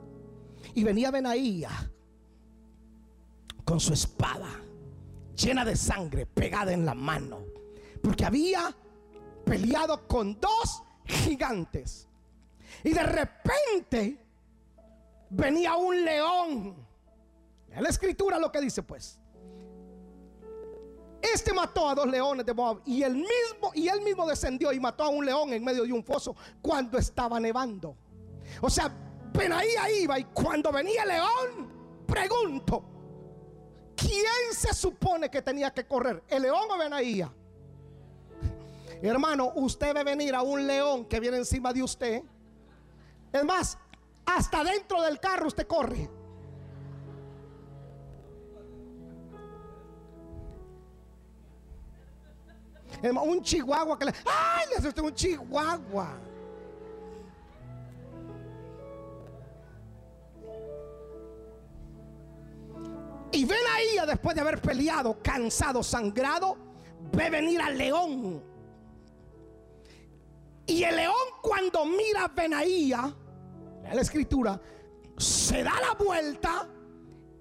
[0.75, 1.69] Y venía Benaía
[3.63, 4.61] con su espada
[5.35, 7.39] llena de sangre pegada en la mano,
[8.01, 8.75] porque había
[9.43, 12.07] peleado con dos gigantes.
[12.83, 14.24] Y de repente
[15.35, 16.75] venía un león.
[17.69, 19.19] En la escritura lo que dice pues.
[21.21, 24.79] Este mató a dos leones de Moab y él mismo y él mismo descendió y
[24.79, 27.97] mató a un león en medio de un foso cuando estaba nevando.
[28.61, 28.93] O sea,
[29.33, 32.83] Benaía iba y cuando venía el león, pregunto,
[33.95, 36.23] ¿quién se supone que tenía que correr?
[36.29, 37.33] ¿El león o Benaía?
[39.01, 42.23] Hermano, usted ve venir a un león que viene encima de usted.
[43.33, 43.77] Es más,
[44.25, 46.09] hasta dentro del carro usted corre.
[53.03, 54.13] Un chihuahua que le.
[54.25, 54.67] ¡Ay!
[54.81, 56.17] Le usted un chihuahua.
[63.31, 63.57] Y ven
[64.05, 66.57] después de haber peleado, cansado, sangrado,
[67.11, 68.43] ve venir al león.
[70.67, 73.13] Y el león cuando mira a Benaía,
[73.93, 74.59] la escritura,
[75.17, 76.67] se da la vuelta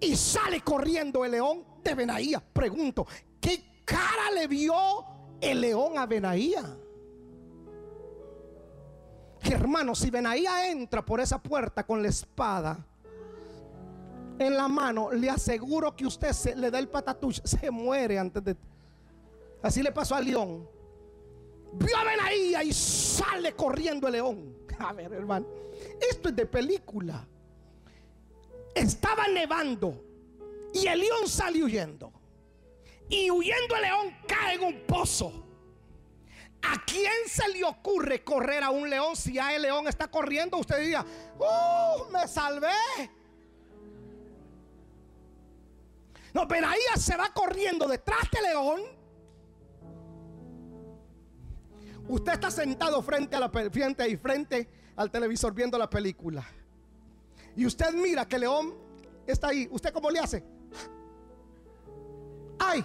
[0.01, 2.41] y sale corriendo el león de Benaía.
[2.41, 3.07] Pregunto,
[3.41, 4.75] ¿qué cara le vio
[5.41, 6.63] el león a Benaía?
[9.43, 12.87] Hermano, si Benaía entra por esa puerta con la espada
[14.39, 18.43] en la mano, le aseguro que usted se, le da el patatuch, se muere antes
[18.43, 18.57] de...
[19.63, 20.69] Así le pasó al león.
[21.75, 24.57] Vio a Benaía y sale corriendo el león.
[24.79, 25.47] A ver, hermano.
[26.01, 27.27] Esto es de película.
[28.75, 30.03] Estaba nevando
[30.73, 32.13] y el león sale huyendo.
[33.09, 35.45] Y huyendo el león cae en un pozo.
[36.63, 40.57] ¿A quién se le ocurre correr a un león si ya el león está corriendo?
[40.57, 41.05] Usted diría,
[41.39, 42.11] ¡Uh!
[42.11, 42.69] Me salvé.
[46.33, 48.83] No, ahí se va corriendo detrás del león.
[52.09, 56.45] Usted está sentado frente a la frente y frente al televisor viendo la película.
[57.57, 58.75] Y usted mira que león
[59.27, 59.69] está ahí.
[59.71, 60.45] ¿Usted cómo le hace?
[62.59, 62.85] ¡Ay!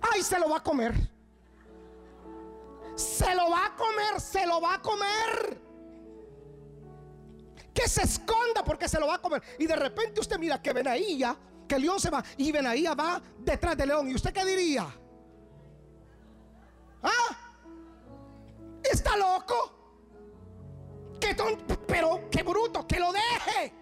[0.00, 0.22] ¡Ay!
[0.22, 0.94] Se lo va a comer.
[2.94, 5.60] Se lo va a comer, se lo va a comer.
[7.72, 9.42] Que se esconda porque se lo va a comer.
[9.58, 11.36] Y de repente usted mira que Benaía,
[11.66, 12.22] que león se va.
[12.36, 14.08] Y Benaía va detrás del león.
[14.08, 14.86] ¿Y usted qué diría?
[17.02, 17.36] ¿Ah?
[18.84, 19.81] ¿Está loco?
[21.86, 23.72] Pero qué bruto, que lo deje.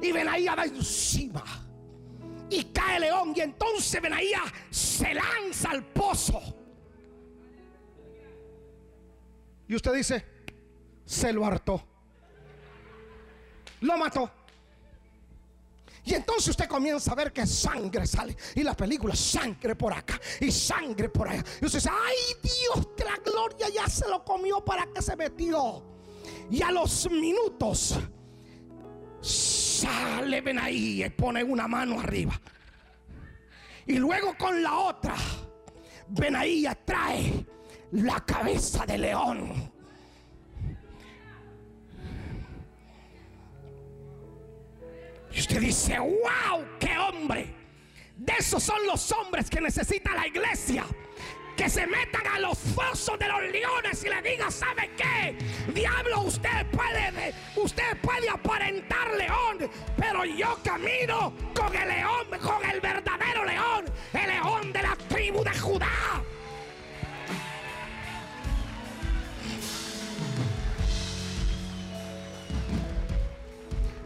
[0.00, 1.44] Y Benaía va encima.
[2.50, 3.32] Y cae león.
[3.36, 6.40] Y entonces Benaía se lanza al pozo.
[9.68, 10.26] Y usted dice,
[11.04, 11.82] se lo hartó.
[13.80, 14.30] Lo mató.
[16.04, 18.36] Y entonces usted comienza a ver que sangre sale.
[18.54, 21.44] Y la película, sangre por acá y sangre por allá.
[21.60, 25.84] Y usted dice, ay Dios la gloria ya se lo comió para que se metió.
[26.50, 27.98] Y a los minutos
[29.20, 32.40] sale ven y pone una mano arriba.
[33.86, 35.14] Y luego con la otra,
[36.08, 37.46] ven ahí trae
[37.92, 39.71] la cabeza de león.
[45.34, 47.54] Y usted dice, wow, qué hombre.
[48.16, 50.84] De esos son los hombres que necesita la iglesia.
[51.56, 55.36] Que se metan a los fosos de los leones y le diga, ¿sabe qué?
[55.72, 62.80] Diablo, usted puede, usted puede aparentar león, pero yo camino con el león, con el
[62.80, 66.22] verdadero león, el león de la tribu de Judá.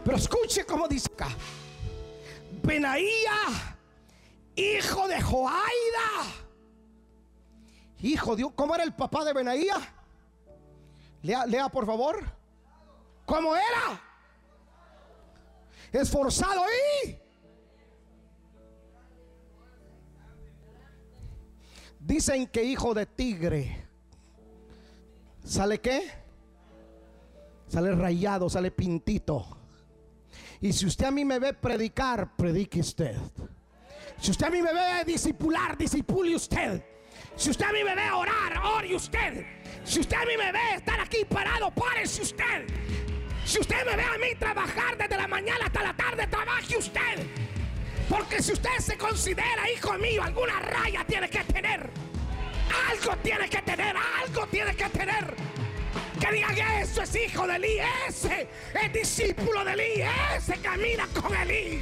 [0.07, 1.27] Pero escuche cómo dice acá.
[2.63, 3.75] Benaía,
[4.55, 5.67] hijo de Joaida.
[7.99, 9.75] Hijo de ¿cómo era el papá de Benaía?
[11.23, 12.23] Lea, lea por favor.
[13.25, 14.01] ¿Cómo era?
[15.91, 16.63] Esforzado
[17.03, 17.17] y
[21.99, 23.85] Dicen que hijo de tigre.
[25.43, 26.09] ¿Sale qué?
[27.67, 29.56] Sale rayado, sale pintito.
[30.61, 33.15] Y si usted a mí me ve predicar, predique usted.
[34.19, 36.83] Si usted a mí me ve disipular, disipule usted.
[37.35, 39.45] Si usted a mí me ve orar, ore usted.
[39.83, 42.65] Si usted a mí me ve estar aquí parado, párese usted.
[43.45, 47.27] Si usted me ve a mí trabajar desde la mañana hasta la tarde, trabaje usted.
[48.09, 51.89] Porque si usted se considera hijo mío, alguna raya tiene que tener.
[52.89, 55.35] Algo tiene que tener, algo tiene que tener.
[56.19, 60.03] Que digan eso es hijo de Eli, ese es discípulo de Eli,
[60.35, 61.81] ese camina con Eli.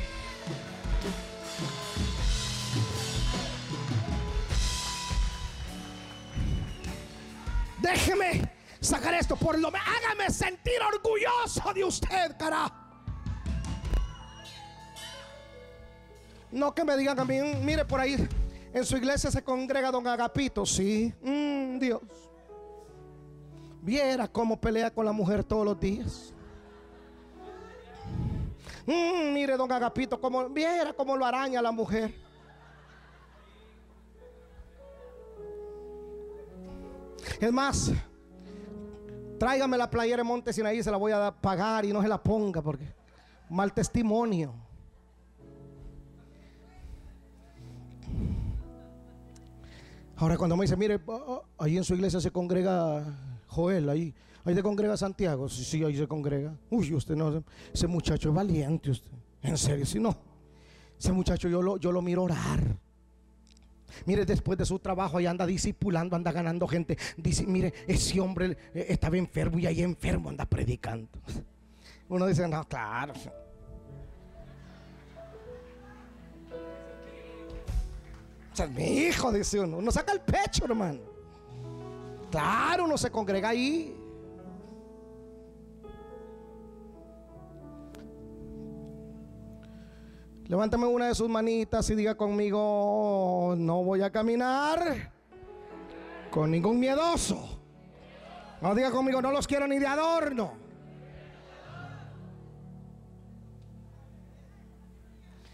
[7.82, 12.72] Déjeme sacar esto, por lo menos hágame sentir orgulloso de usted, cara.
[16.52, 18.28] No que me digan a mí, mire por ahí,
[18.74, 22.25] en su iglesia se congrega don Agapito, sí, mm, Dios.
[23.86, 26.34] Viera cómo pelea con la mujer todos los días.
[28.88, 32.12] Mm, mire, don Agapito, como viera cómo lo araña la mujer.
[37.40, 37.92] Es más,
[39.38, 42.18] tráigame la playera de Monte Sinaí, se la voy a pagar y no se la
[42.18, 42.92] ponga porque
[43.52, 44.52] mal testimonio.
[50.16, 53.04] Ahora cuando me dice, mire, oh, oh, ahí en su iglesia se congrega
[53.56, 56.54] Joel, ahí, ahí se congrega Santiago, sí, sí, ahí se congrega.
[56.70, 57.42] Uy, usted no,
[57.74, 59.12] ese muchacho es valiente, usted.
[59.42, 60.14] En serio, si no,
[61.00, 62.60] ese muchacho yo lo, yo lo miro orar.
[64.06, 66.98] Mire, después de su trabajo ahí anda discipulando, anda ganando gente.
[67.16, 71.08] Dice, mire, ese hombre eh, estaba enfermo y ahí enfermo anda predicando.
[72.10, 73.14] Uno dice, no, claro.
[78.52, 79.78] O sea, mi hijo, dice uno.
[79.78, 81.15] Uno saca el pecho, hermano.
[82.32, 83.96] Claro, uno se congrega ahí.
[90.48, 95.12] Levántame una de sus manitas y diga conmigo, no voy a caminar
[96.30, 97.60] con ningún miedoso.
[98.62, 100.54] No diga conmigo, no los quiero ni de adorno.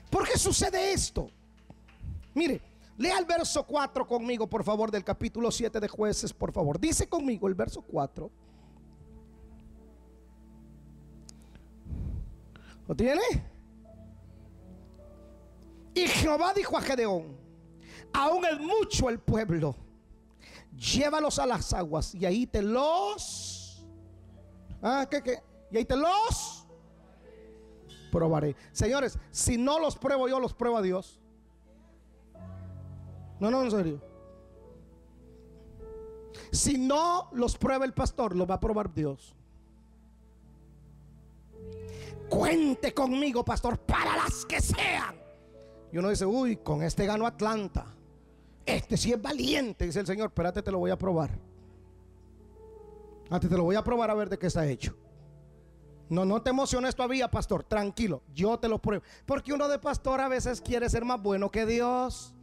[0.09, 1.29] ¿Por qué sucede esto?
[2.33, 2.61] Mire,
[3.01, 6.79] lea el verso 4 conmigo, por favor, del capítulo 7 de jueces, por favor.
[6.79, 8.31] Dice conmigo el verso 4.
[12.87, 13.21] ¿Lo tiene?
[15.93, 17.37] Y Jehová dijo a Gedeón,
[18.13, 19.75] aún es mucho el pueblo,
[20.75, 23.85] llévalos a las aguas y ahí te los...
[24.81, 25.43] ¿Ah, qué, qué?
[25.69, 26.67] Y ahí te los
[28.11, 28.55] probaré.
[28.71, 31.20] Señores, si no los pruebo yo, los prueba Dios.
[33.41, 33.99] No, no, en serio.
[36.51, 39.35] Si no los prueba el pastor, los va a probar Dios.
[42.29, 45.15] Cuente conmigo, pastor, para las que sean.
[45.91, 47.87] Y uno dice, uy, con este gano Atlanta.
[48.63, 50.27] Este sí es valiente, dice el Señor.
[50.27, 51.31] Espérate, te lo voy a probar.
[53.31, 54.95] Antes te lo voy a probar a ver de qué está hecho.
[56.09, 57.63] No, no te emociones todavía, pastor.
[57.63, 59.03] Tranquilo, yo te lo pruebo.
[59.25, 62.35] Porque uno de pastor a veces quiere ser más bueno que Dios.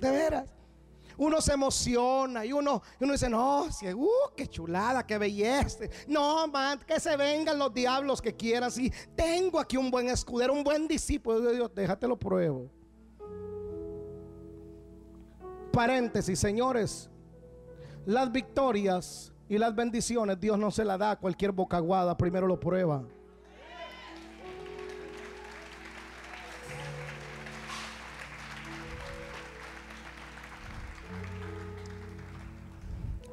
[0.00, 0.58] De veras
[1.18, 5.84] uno se emociona y uno, uno dice, no, uh, qué chulada, qué belleza.
[6.06, 8.70] No, man, que se vengan los diablos que quieran.
[8.70, 12.70] Si tengo aquí un buen escudero, un buen discípulo de Dios, déjate lo pruebo.
[15.72, 17.10] Paréntesis, señores,
[18.06, 22.60] las victorias y las bendiciones Dios no se las da a cualquier bocaguada, primero lo
[22.60, 23.02] prueba.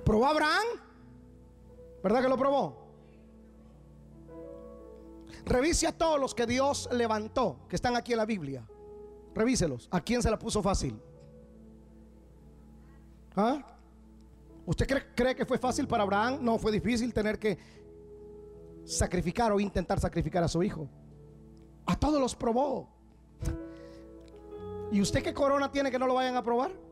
[0.06, 0.66] ¿Probó Abraham?
[2.04, 2.86] ¿Verdad que lo probó?
[5.46, 8.66] Revise a todos los que Dios levantó, que están aquí en la Biblia.
[9.34, 9.88] Revíselos.
[9.92, 11.00] ¿A quién se la puso fácil?
[13.36, 13.64] ¿Ah?
[14.66, 16.40] ¿Usted cree, cree, que fue fácil para Abraham?
[16.42, 17.58] No, fue difícil tener que
[18.86, 20.88] sacrificar o intentar sacrificar a su hijo.
[21.86, 22.90] A todos los probó.
[24.92, 26.85] ¿Y usted qué corona tiene que no lo vayan a probar?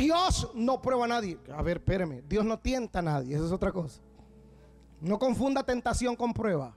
[0.00, 1.38] Dios no prueba a nadie.
[1.54, 2.22] A ver, espéreme.
[2.22, 3.36] Dios no tienta a nadie.
[3.36, 4.00] Esa es otra cosa.
[5.00, 6.74] No confunda tentación con prueba.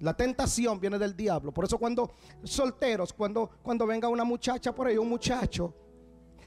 [0.00, 1.52] La tentación viene del diablo.
[1.52, 2.10] Por eso cuando
[2.42, 5.74] solteros, cuando, cuando venga una muchacha por ahí, un muchacho,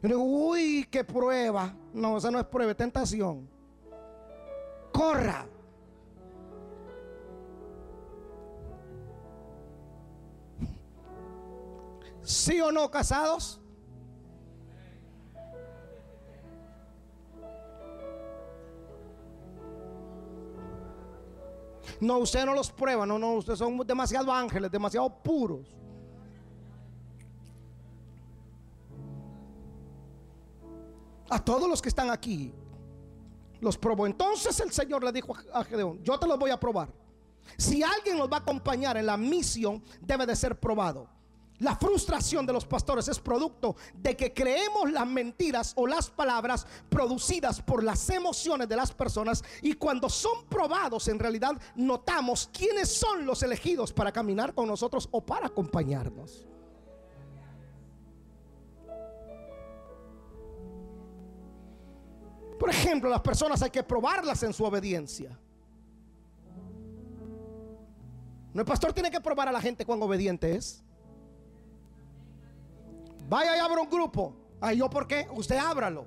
[0.02, 1.76] yo digo, uy, qué prueba.
[1.94, 3.48] No, esa no es prueba, es tentación.
[4.92, 5.48] Corra.
[12.24, 13.60] ¿Sí o no casados?
[22.00, 25.76] No, usted no los prueba, no, no, ustedes son demasiado ángeles, demasiado puros.
[31.30, 32.54] A todos los que están aquí,
[33.60, 34.08] los probó.
[34.08, 36.90] Entonces el Señor le dijo a Gedeón, yo te los voy a probar.
[37.58, 41.08] Si alguien nos va a acompañar en la misión, debe de ser probado.
[41.60, 46.66] La frustración de los pastores es producto de que creemos las mentiras o las palabras
[46.90, 52.90] producidas por las emociones de las personas y cuando son probados en realidad notamos quiénes
[52.90, 56.46] son los elegidos para caminar con nosotros o para acompañarnos.
[62.58, 65.38] Por ejemplo, las personas hay que probarlas en su obediencia.
[68.54, 70.84] No, el pastor tiene que probar a la gente cuán obediente es.
[73.30, 74.34] Vaya y abra un grupo.
[74.60, 75.28] Ay, ¿yo por qué?
[75.32, 76.06] Usted ábralo.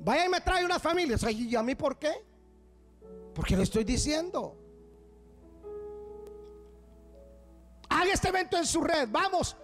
[0.00, 1.16] Vaya y me trae una familia.
[1.30, 2.10] ¿y a mí por qué?
[3.32, 4.56] Porque le estoy diciendo.
[7.88, 9.08] Haga este evento en su red.
[9.10, 9.56] Vamos.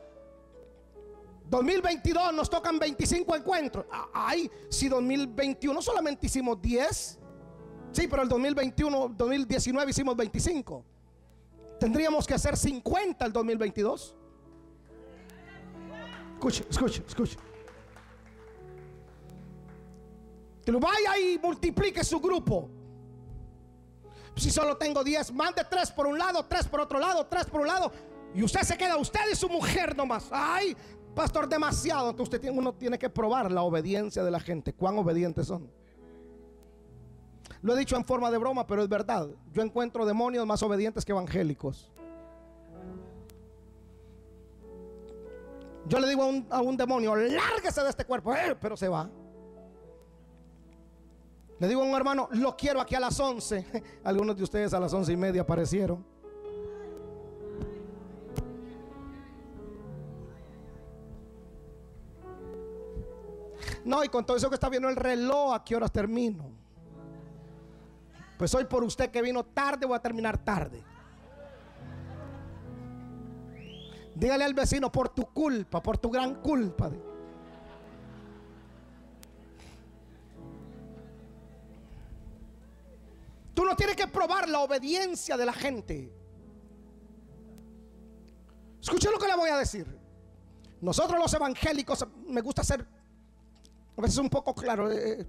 [1.50, 3.86] 2022 nos tocan 25 encuentros.
[4.12, 7.18] Ay, si 2021 solamente hicimos 10.
[7.90, 10.84] Sí, pero el 2021, 2019 hicimos 25.
[11.80, 14.16] Tendríamos que hacer 50 el 2022.
[16.36, 17.36] Escuche, escuche, escuche.
[20.64, 22.68] Que lo vaya y multiplique su grupo.
[24.36, 27.62] Si solo tengo 10, mande 3 por un lado, 3 por otro lado, 3 por
[27.62, 27.90] un lado.
[28.34, 30.28] Y usted se queda, usted y su mujer nomás.
[30.30, 30.76] Ay,
[31.14, 32.10] pastor, demasiado.
[32.10, 34.74] Entonces usted tiene, uno tiene que probar la obediencia de la gente.
[34.74, 35.70] Cuán obedientes son.
[37.62, 39.30] Lo he dicho en forma de broma, pero es verdad.
[39.52, 41.90] Yo encuentro demonios más obedientes que evangélicos.
[45.88, 49.08] Yo le digo a un, demonio, lárguese de este cuerpo, eh, pero se va.
[51.58, 54.00] Le digo a un hermano, lo quiero aquí a las 11.
[54.04, 56.04] Algunos de ustedes a las once y media aparecieron.
[63.84, 66.50] No, y con todo eso que está viendo el reloj, ¿a qué horas termino?
[68.36, 70.82] Pues hoy por usted que vino tarde, voy a terminar tarde.
[74.16, 76.90] Dígale al vecino, por tu culpa, por tu gran culpa.
[83.52, 86.10] Tú no tienes que probar la obediencia de la gente.
[88.80, 89.86] Escuche lo que le voy a decir.
[90.80, 92.86] Nosotros los evangélicos, me gusta ser
[93.98, 94.90] a veces un poco claro.
[94.90, 95.26] Eh, eh,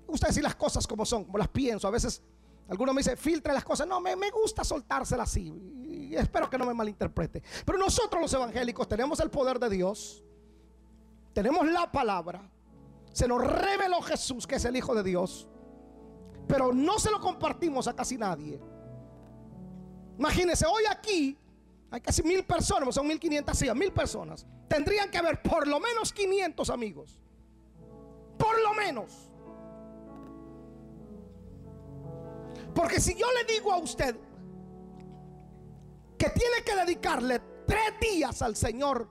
[0.00, 1.88] me gusta decir las cosas como son, como las pienso.
[1.88, 2.20] A veces
[2.68, 3.86] algunos me dicen, filtre las cosas.
[3.86, 5.50] No, me, me gusta soltárselas así
[6.16, 7.42] espero que no me malinterprete.
[7.64, 10.24] Pero nosotros los evangélicos tenemos el poder de Dios,
[11.32, 12.50] tenemos la palabra,
[13.12, 15.48] se nos reveló Jesús, que es el Hijo de Dios,
[16.46, 18.60] pero no se lo compartimos a casi nadie.
[20.18, 21.38] Imagínense, hoy aquí
[21.90, 24.46] hay casi mil personas, son mil quinientas mil personas.
[24.68, 27.18] Tendrían que haber por lo menos 500 amigos.
[28.36, 29.30] Por lo menos.
[32.74, 34.14] Porque si yo le digo a usted,
[36.18, 39.08] que tiene que dedicarle tres días al Señor,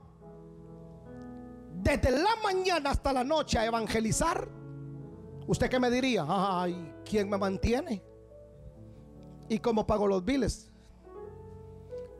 [1.82, 4.48] desde la mañana hasta la noche a evangelizar,
[5.46, 6.26] ¿usted qué me diría?
[6.28, 8.02] Ay, ¿quién me mantiene?
[9.48, 10.70] ¿Y cómo pago los biles?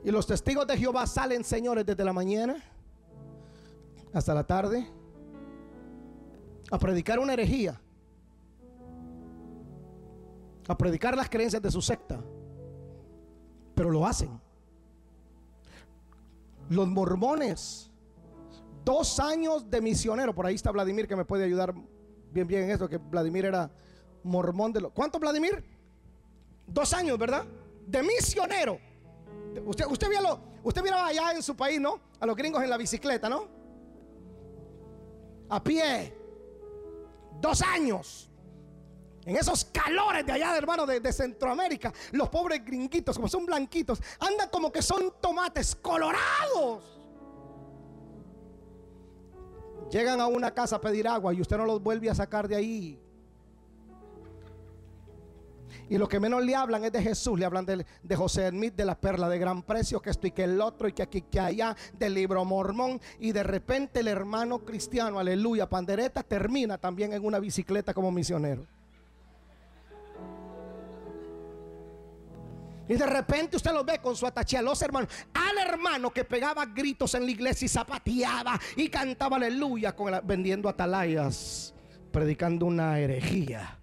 [0.03, 2.63] Y los testigos de Jehová salen, señores, desde la mañana
[4.13, 4.89] hasta la tarde
[6.71, 7.79] a predicar una herejía,
[10.67, 12.19] a predicar las creencias de su secta,
[13.75, 14.48] pero lo hacen.
[16.69, 17.91] Los mormones,
[18.85, 20.33] dos años de misionero.
[20.33, 21.73] Por ahí está Vladimir que me puede ayudar
[22.31, 23.71] bien, bien en esto, que Vladimir era
[24.23, 24.91] mormón de los...
[24.91, 25.63] ¿Cuánto Vladimir?
[26.67, 27.45] Dos años, ¿verdad?
[27.87, 28.79] De misionero.
[29.65, 31.99] Usted, usted, vio lo, usted allá en su país, ¿no?
[32.19, 33.47] A los gringos en la bicicleta, ¿no?
[35.49, 36.13] A pie.
[37.41, 38.28] Dos años.
[39.29, 44.49] En esos calores de allá, hermano, de, Centroamérica, los pobres gringuitos, como son blanquitos, andan
[44.49, 46.83] como que son tomates colorados.
[49.91, 52.55] Llegan a una casa a pedir agua y usted no los vuelve a sacar de
[52.55, 52.99] ahí.
[55.89, 58.85] Y lo que menos le hablan es de Jesús, le hablan de, José Smith, de
[58.85, 61.39] la perla de gran precio, que esto y que el otro, y que aquí, que
[61.39, 62.99] allá, del libro mormón.
[63.19, 68.78] Y de repente el hermano cristiano, aleluya, pandereta, termina también en una bicicleta como misionero.
[72.89, 75.09] Y de repente usted lo ve con su atache a los hermanos.
[75.31, 80.67] Al hermano que pegaba gritos en la iglesia y zapateaba y cantaba aleluya con vendiendo
[80.67, 81.73] atalayas,
[82.11, 83.77] predicando una herejía.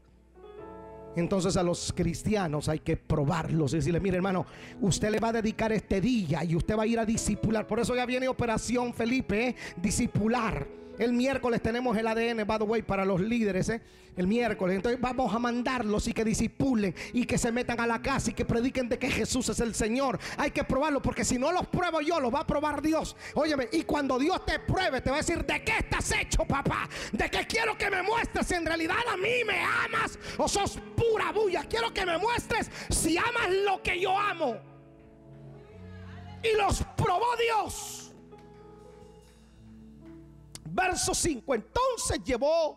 [1.15, 4.45] Entonces a los cristianos hay que probarlos y decirle, mire hermano,
[4.81, 7.65] usted le va a dedicar este día y usted va a ir a disipular.
[7.65, 9.57] Por eso ya viene Operación Felipe, ¿eh?
[9.77, 10.67] disipular
[10.99, 13.83] El miércoles tenemos el ADN, by the way, para los líderes, ¿eh?
[14.17, 14.77] El miércoles.
[14.77, 18.35] Entonces vamos a mandarlos y que disipulen y que se metan a la casa y
[18.35, 20.19] que prediquen de que Jesús es el Señor.
[20.39, 23.15] Hay que probarlo porque si no los pruebo yo, los va a probar Dios.
[23.35, 26.89] Óyeme, y cuando Dios te pruebe, te va a decir, ¿de qué estás hecho, papá?
[27.13, 30.79] ¿De qué quiero que me muestres si en realidad a mí me amas o sos
[30.97, 31.65] pura bulla?
[31.69, 34.57] Quiero que me muestres si amas lo que yo amo.
[36.43, 38.06] Y los probó Dios.
[40.77, 41.55] Verso 5.
[41.55, 42.77] Entonces llevó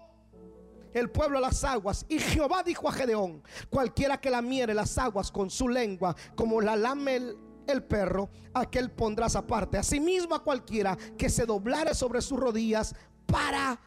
[0.93, 2.05] el pueblo a las aguas.
[2.07, 6.77] Y Jehová dijo a Gedeón, cualquiera que lamiere las aguas con su lengua, como la
[6.77, 7.37] lame el,
[7.67, 9.77] el perro, aquel pondrás aparte.
[9.77, 12.95] Asimismo a cualquiera que se doblare sobre sus rodillas
[13.25, 13.79] para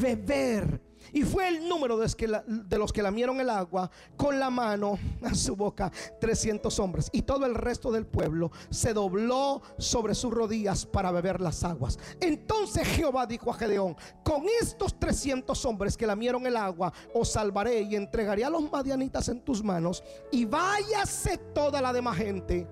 [0.00, 0.80] beber.
[1.12, 5.56] Y fue el número de los que lamieron el agua con la mano a su
[5.56, 5.90] boca,
[6.20, 7.10] 300 hombres.
[7.12, 11.98] Y todo el resto del pueblo se dobló sobre sus rodillas para beber las aguas.
[12.20, 17.82] Entonces Jehová dijo a Gedeón, con estos 300 hombres que lamieron el agua, os salvaré
[17.82, 20.02] y entregaré a los madianitas en tus manos.
[20.30, 22.66] Y váyase toda la demás gente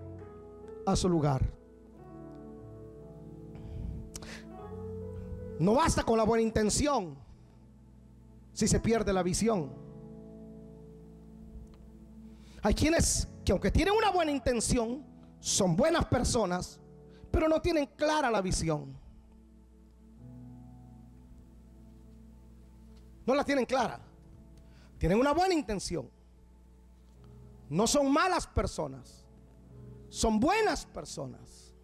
[0.87, 1.43] a su lugar.
[5.59, 7.22] No basta con la buena intención
[8.53, 9.73] si se pierde la visión.
[12.63, 15.05] Hay quienes que aunque tienen una buena intención,
[15.41, 16.81] son buenas personas,
[17.31, 18.97] pero no tienen clara la visión.
[23.27, 24.01] No la tienen clara.
[24.99, 26.09] Tienen una buena intención.
[27.69, 29.25] No son malas personas.
[30.09, 31.75] Son buenas personas.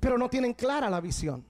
[0.00, 1.44] Pero no tienen clara la visión.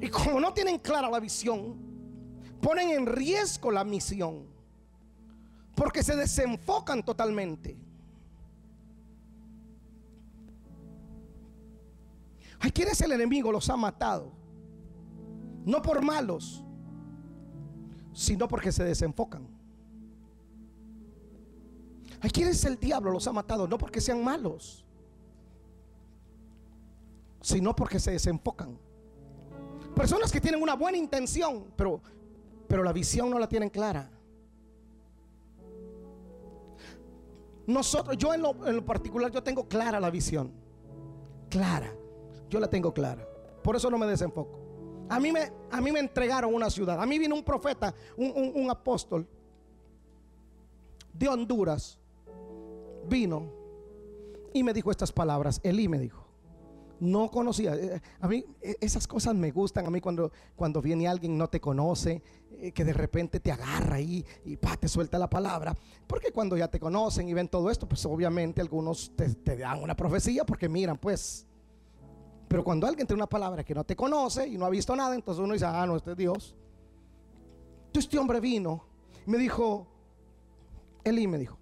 [0.00, 1.76] Y como no tienen clara la visión,
[2.60, 4.46] ponen en riesgo la misión.
[5.74, 7.76] Porque se desenfocan totalmente.
[12.60, 14.32] Hay quienes el enemigo los ha matado.
[15.64, 16.64] No por malos,
[18.12, 19.46] sino porque se desenfocan.
[22.22, 24.84] Hay quienes el diablo los ha matado, no porque sean malos,
[27.40, 28.78] sino porque se desenfocan.
[29.94, 32.00] Personas que tienen una buena intención, pero,
[32.68, 34.10] pero la visión no la tienen clara.
[37.66, 40.52] Nosotros, yo en lo, en lo particular, yo tengo clara la visión.
[41.48, 41.92] Clara.
[42.48, 43.26] Yo la tengo clara.
[43.62, 44.58] Por eso no me desenfoco.
[45.08, 47.00] A mí me, a mí me entregaron una ciudad.
[47.00, 49.26] A mí vino un profeta, un, un apóstol
[51.12, 51.98] de Honduras.
[53.08, 53.52] Vino
[54.52, 55.60] y me dijo estas palabras.
[55.62, 56.29] Elí me dijo
[57.00, 57.74] no conocía.
[57.74, 59.86] Eh, a mí eh, esas cosas me gustan.
[59.86, 62.22] A mí cuando, cuando viene alguien no te conoce,
[62.52, 65.74] eh, que de repente te agarra ahí y pa, te suelta la palabra.
[66.06, 69.82] Porque cuando ya te conocen y ven todo esto, pues obviamente algunos te, te dan
[69.82, 71.46] una profecía porque miran, pues.
[72.46, 75.14] Pero cuando alguien tiene una palabra que no te conoce y no ha visto nada,
[75.14, 76.56] entonces uno dice, ah, no, este es Dios.
[77.86, 78.84] Entonces este hombre vino
[79.26, 79.86] me dijo,
[81.04, 81.58] Elí me dijo,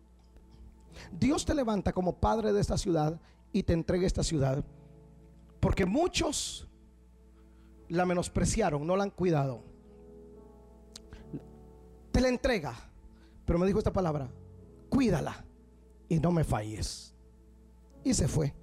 [1.12, 3.20] Dios te levanta como padre de esta ciudad
[3.52, 4.64] y te entrega esta ciudad
[5.60, 6.68] porque muchos
[7.88, 9.62] la menospreciaron, no la han cuidado.
[12.12, 12.74] Te la entrega.
[13.44, 14.28] Pero me dijo esta palabra,
[14.90, 15.44] cuídala
[16.08, 17.14] y no me falles.
[18.04, 18.54] Y se fue.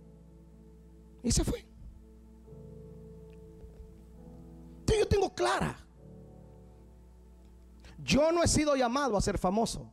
[1.24, 1.66] Y se fue.
[4.80, 5.76] Entonces yo tengo clara.
[8.04, 9.92] Yo no he sido llamado a ser famoso.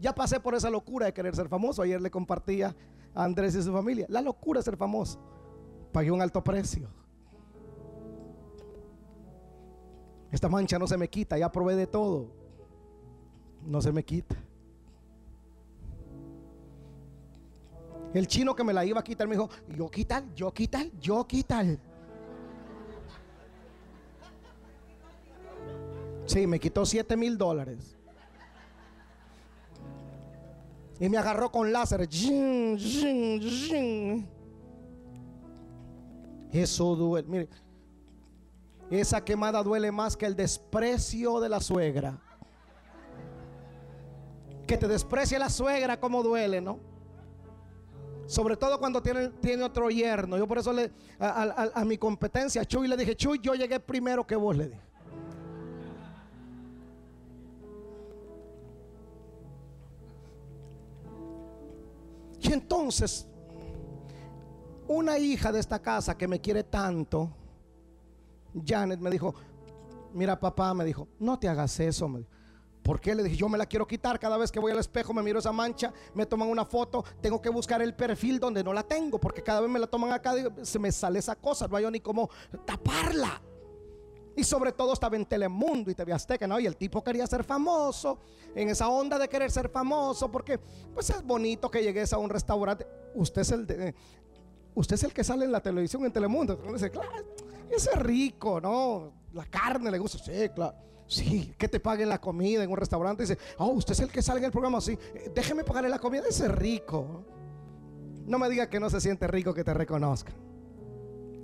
[0.00, 1.82] Ya pasé por esa locura de querer ser famoso.
[1.82, 2.74] Ayer le compartía
[3.14, 4.06] a Andrés y su familia.
[4.08, 5.35] La locura de ser famoso.
[5.92, 6.88] Pagué un alto precio.
[10.30, 12.28] Esta mancha no se me quita, ya probé de todo.
[13.64, 14.36] No se me quita.
[18.12, 21.26] El chino que me la iba a quitar me dijo, yo quitar, yo quitar, yo
[21.26, 21.66] quitar.
[26.26, 27.96] Sí, me quitó 7 mil dólares.
[30.98, 32.08] Y me agarró con láser.
[36.52, 37.28] Eso duele.
[37.28, 37.48] Mire,
[38.90, 42.18] esa quemada duele más que el desprecio de la suegra.
[44.66, 46.78] Que te desprecie la suegra, como duele, ¿no?
[48.26, 50.36] Sobre todo cuando tiene, tiene otro yerno.
[50.36, 50.90] Yo por eso le,
[51.20, 54.80] a, mi competencia, Chuy, le dije, Chuy, yo llegué primero que vos, le dije.
[62.40, 63.28] Y entonces
[64.88, 67.30] una hija de esta casa que me quiere tanto,
[68.64, 69.34] Janet me dijo,
[70.12, 72.10] mira papá, me dijo, no te hagas eso.
[72.82, 73.14] ¿Por qué?
[73.14, 74.18] Le dije, yo me la quiero quitar.
[74.18, 77.42] Cada vez que voy al espejo me miro esa mancha, me toman una foto, tengo
[77.42, 80.34] que buscar el perfil donde no la tengo, porque cada vez me la toman acá,
[80.62, 82.30] se me sale esa cosa, no hay ni cómo
[82.64, 83.42] taparla.
[84.36, 86.60] Y sobre todo estaba en Telemundo y TV Azteca, ¿no?
[86.60, 88.18] Y el tipo quería ser famoso,
[88.54, 90.60] en esa onda de querer ser famoso, porque
[90.92, 92.86] pues es bonito que llegues a un restaurante.
[93.14, 93.94] Usted es el de,
[94.76, 96.56] usted es el que sale en la televisión en Telemundo.
[96.72, 97.10] Dice, claro,
[97.70, 99.12] ese es rico, ¿no?
[99.32, 100.76] La carne le gusta, sí, claro.
[101.08, 103.22] Sí, que te paguen la comida en un restaurante.
[103.22, 104.80] Dice, oh, usted es el que sale en el programa.
[104.80, 106.24] Sí, eh, déjeme pagarle la comida.
[106.28, 107.24] Ese es rico.
[108.26, 110.32] No me diga que no se siente rico que te reconozca.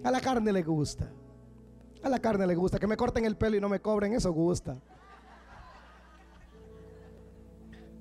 [0.03, 1.09] A la carne le gusta.
[2.03, 2.81] A la carne le gusta.
[2.81, 4.77] Que me corten el pelo y no me cobren, eso gusta.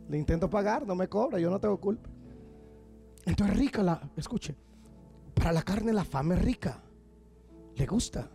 [0.09, 2.09] Le intento pagar, no me cobra, yo no tengo culpa.
[3.23, 4.55] Entonces rica la, escuche,
[5.41, 6.79] para la carne la fama es rica.
[7.73, 8.29] Le gusta.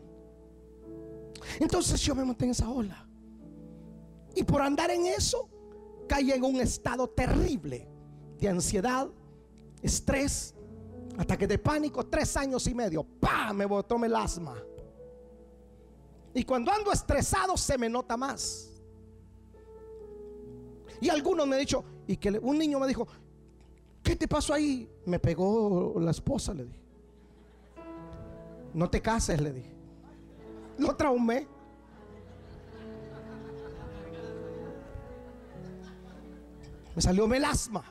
[1.60, 3.06] Entonces yo me monté en esa ola.
[4.34, 5.48] Y por andar en eso,
[6.08, 7.86] caí en un estado terrible
[8.40, 9.08] de ansiedad,
[9.80, 10.52] estrés,
[11.16, 13.04] ataque de pánico, tres años y medio.
[13.04, 13.52] ¡Pah!
[13.52, 14.56] Me botó el asma.
[16.34, 18.82] Y cuando ando estresado se me nota más.
[21.00, 23.06] Y algunos me han dicho, y que un niño me dijo,
[24.02, 24.90] ¿qué te pasó ahí?
[25.04, 26.85] Me pegó la esposa, le dije.
[28.76, 29.74] No te cases, le dije.
[30.76, 31.48] Lo traumé.
[36.94, 37.82] Me salió melasma.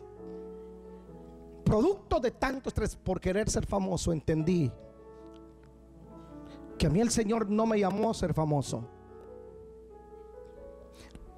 [1.63, 4.71] Producto de tanto estrés por querer ser famoso, entendí
[6.77, 8.87] que a mí el Señor no me llamó a ser famoso.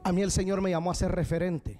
[0.03, 1.79] A mí el Señor me llamó a ser referente.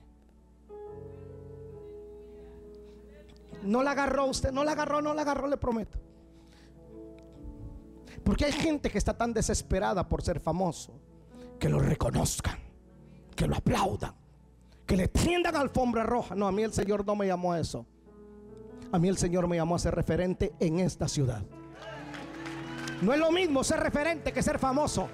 [3.61, 6.07] No la agarró usted, no la agarró, no la agarró, le prometo.
[8.28, 10.93] Porque hay gente que está tan desesperada por ser famoso
[11.57, 12.59] que lo reconozcan,
[13.36, 14.13] que lo aplaudan
[14.88, 16.34] que le tiendan alfombra roja.
[16.34, 17.86] No, a mí el Señor no me llamó a eso.
[18.91, 21.43] A mí el Señor me llamó a ser referente en esta ciudad.
[23.01, 25.09] No es lo mismo ser referente que ser famoso.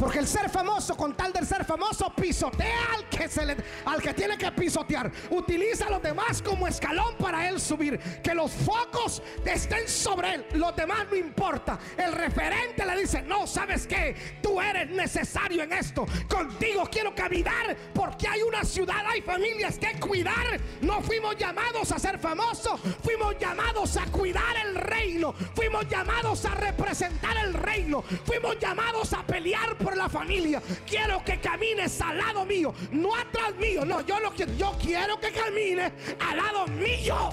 [0.00, 4.00] Porque el ser famoso, con tal del ser famoso, pisotea al que, se le, al
[4.00, 5.12] que tiene que pisotear.
[5.28, 7.98] Utiliza a los demás como escalón para él subir.
[8.22, 10.46] Que los focos estén sobre él.
[10.54, 11.78] Los demás no importa.
[11.98, 14.38] El referente le dice, no, ¿sabes qué?
[14.42, 16.06] Tú eres necesario en esto.
[16.30, 20.58] Contigo quiero caminar porque hay una ciudad, hay familias que cuidar.
[20.80, 22.80] No fuimos llamados a ser famosos.
[23.02, 25.34] Fuimos llamados a cuidar el reino.
[25.54, 28.00] Fuimos llamados a representar el reino.
[28.24, 30.62] Fuimos llamados a pelear por la familia.
[30.86, 33.84] Quiero que camines al lado mío, no atrás mío.
[33.84, 34.52] No, yo lo quiero.
[34.54, 37.30] Yo quiero que camines al lado mío.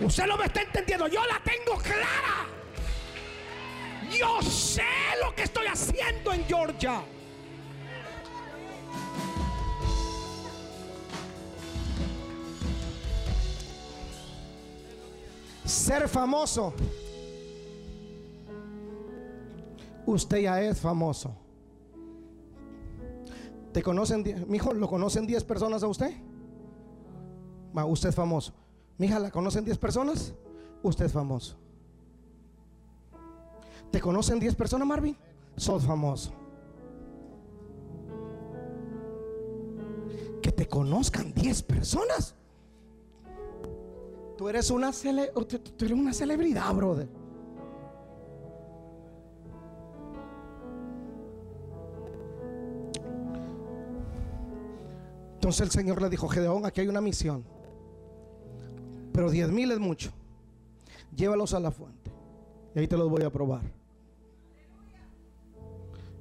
[0.00, 1.06] Usted no me está entendiendo.
[1.08, 2.46] Yo la tengo clara.
[4.10, 4.84] Yo sé
[5.22, 7.02] lo que estoy haciendo en Georgia.
[15.64, 16.74] Ser famoso
[20.06, 21.34] usted ya es famoso.
[23.72, 24.46] ¿Te conocen?
[24.48, 26.12] Mi hijo, ¿lo conocen 10 personas a usted?
[27.74, 28.52] Usted es famoso.
[28.98, 30.34] Mi hija, ¿la conocen 10 personas?
[30.82, 31.56] Usted es famoso.
[33.90, 35.16] ¿Te conocen 10 personas, Marvin?
[35.56, 36.32] Sos famoso.
[40.42, 42.34] Que te conozcan 10 personas.
[44.36, 47.21] Tú eres una, tú eres una celebridad, brother.
[55.42, 57.42] Entonces el Señor le dijo, Gedeón, aquí hay una misión.
[59.12, 60.12] Pero diez mil es mucho.
[61.16, 62.12] Llévalos a la fuente.
[62.76, 63.62] Y ahí te los voy a probar.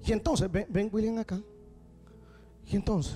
[0.04, 1.40] Y entonces, ven, ven William acá.
[2.66, 3.16] Y entonces,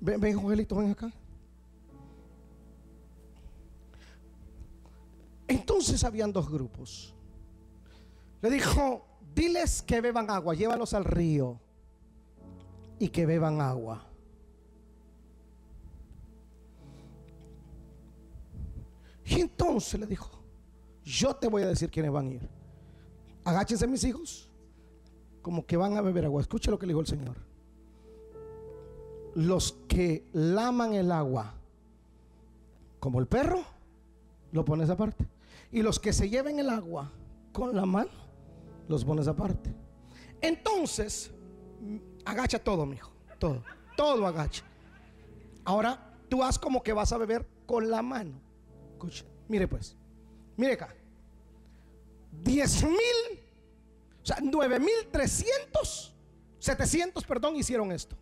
[0.00, 1.12] ven, ven Joelito, ven acá.
[5.46, 7.14] Entonces habían dos grupos.
[8.42, 9.07] Le dijo,
[9.38, 11.60] Diles que beban agua, llévalos al río
[12.98, 14.04] y que beban agua.
[19.24, 20.28] Y entonces le dijo,
[21.04, 22.48] yo te voy a decir quiénes van a ir.
[23.44, 24.50] Agáchense mis hijos,
[25.40, 26.42] como que van a beber agua.
[26.42, 27.36] Escuche lo que le dijo el Señor.
[29.36, 31.54] Los que laman el agua,
[32.98, 33.62] como el perro,
[34.50, 35.28] lo pones aparte.
[35.70, 37.12] Y los que se lleven el agua
[37.52, 38.27] con la mano,
[38.88, 39.74] los pones aparte.
[40.40, 41.30] Entonces,
[42.24, 43.12] agacha todo, mijo.
[43.38, 43.62] Todo.
[43.96, 44.64] Todo agacha.
[45.64, 48.40] Ahora, tú haz como que vas a beber con la mano.
[48.92, 49.96] Escucha, mire pues.
[50.56, 50.94] Mire acá.
[52.42, 53.40] 10 mil,
[54.22, 56.14] o sea, 9 mil 300,
[56.58, 58.16] 700, perdón, hicieron esto.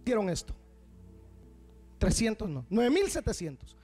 [0.00, 0.54] Hicieron esto.
[1.98, 3.76] 300 no, 9 mil 700.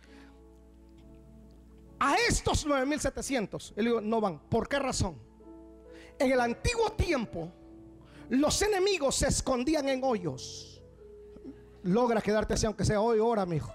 [2.00, 4.38] A estos 9 mil 700, él digo, no van.
[4.48, 5.16] ¿Por qué razón?
[6.18, 7.50] En el antiguo tiempo,
[8.28, 10.82] los enemigos se escondían en hoyos.
[11.82, 13.72] Logra quedarte así, aunque sea hoy, ahora, mi hijo.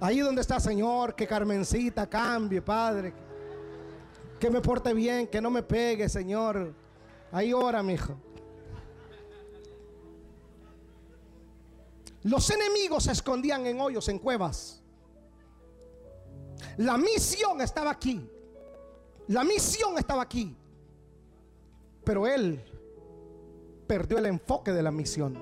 [0.00, 3.12] Ahí donde está, Señor, que Carmencita cambie, Padre.
[4.38, 6.74] Que me porte bien, que no me pegue, Señor.
[7.32, 8.14] Ahí ora, mi hijo.
[12.22, 14.82] Los enemigos se escondían en hoyos, en cuevas.
[16.78, 18.28] La misión estaba aquí.
[19.28, 20.56] La misión estaba aquí.
[22.04, 22.62] Pero él
[23.86, 25.36] perdió el enfoque de la misión.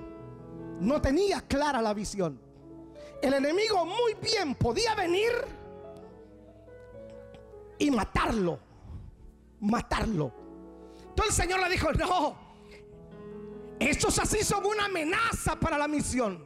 [0.80, 2.40] No tenía clara la visión.
[3.22, 5.32] El enemigo muy bien podía venir
[7.78, 8.58] y matarlo.
[9.60, 10.32] Matarlo.
[11.08, 12.36] Entonces el Señor le dijo, no,
[13.78, 16.42] estos así son una amenaza para la misión.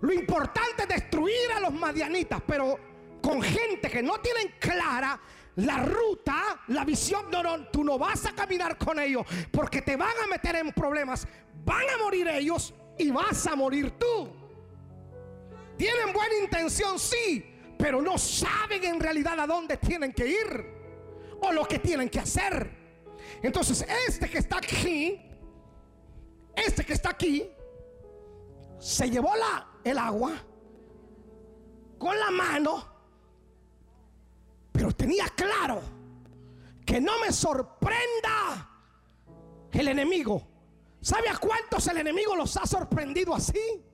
[0.00, 2.78] Lo importante es destruir a los madianitas, pero
[3.24, 5.18] con gente que no tienen clara
[5.56, 9.96] la ruta, la visión, no, no, tú no vas a caminar con ellos porque te
[9.96, 11.26] van a meter en problemas,
[11.64, 14.30] van a morir ellos y vas a morir tú.
[15.78, 17.42] Tienen buena intención, sí,
[17.78, 20.74] pero no saben en realidad a dónde tienen que ir
[21.40, 22.70] o lo que tienen que hacer.
[23.42, 25.18] Entonces, este que está aquí,
[26.54, 27.48] este que está aquí,
[28.78, 30.32] se llevó la, el agua
[31.98, 32.93] con la mano,
[34.74, 35.80] pero tenía claro
[36.84, 38.68] que no me sorprenda
[39.70, 40.44] el enemigo.
[41.00, 43.84] ¿Sabe a cuántos el enemigo los ha sorprendido así?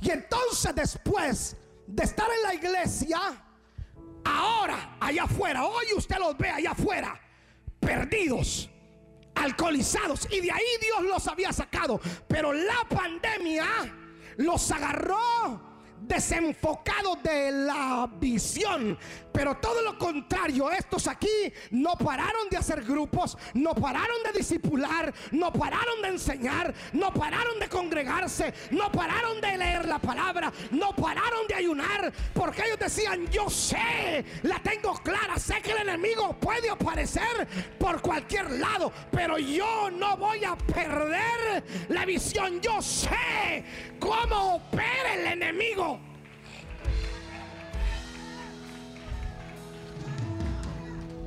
[0.00, 3.18] Y entonces después de estar en la iglesia,
[4.24, 7.20] ahora allá afuera, hoy usted los ve allá afuera,
[7.80, 8.70] perdidos,
[9.34, 10.28] alcoholizados.
[10.30, 12.00] Y de ahí Dios los había sacado.
[12.28, 13.66] Pero la pandemia
[14.36, 15.71] los agarró
[16.06, 18.98] desenfocados de la visión.
[19.32, 25.12] Pero todo lo contrario, estos aquí no pararon de hacer grupos, no pararon de discipular,
[25.30, 30.94] no pararon de enseñar, no pararon de congregarse, no pararon de leer la palabra, no
[30.94, 36.34] pararon de ayunar, porque ellos decían, yo sé, la tengo clara, sé que el enemigo
[36.38, 37.48] puede aparecer
[37.78, 43.64] por cualquier lado, pero yo no voy a perder la visión, yo sé
[43.98, 45.91] cómo opera el enemigo.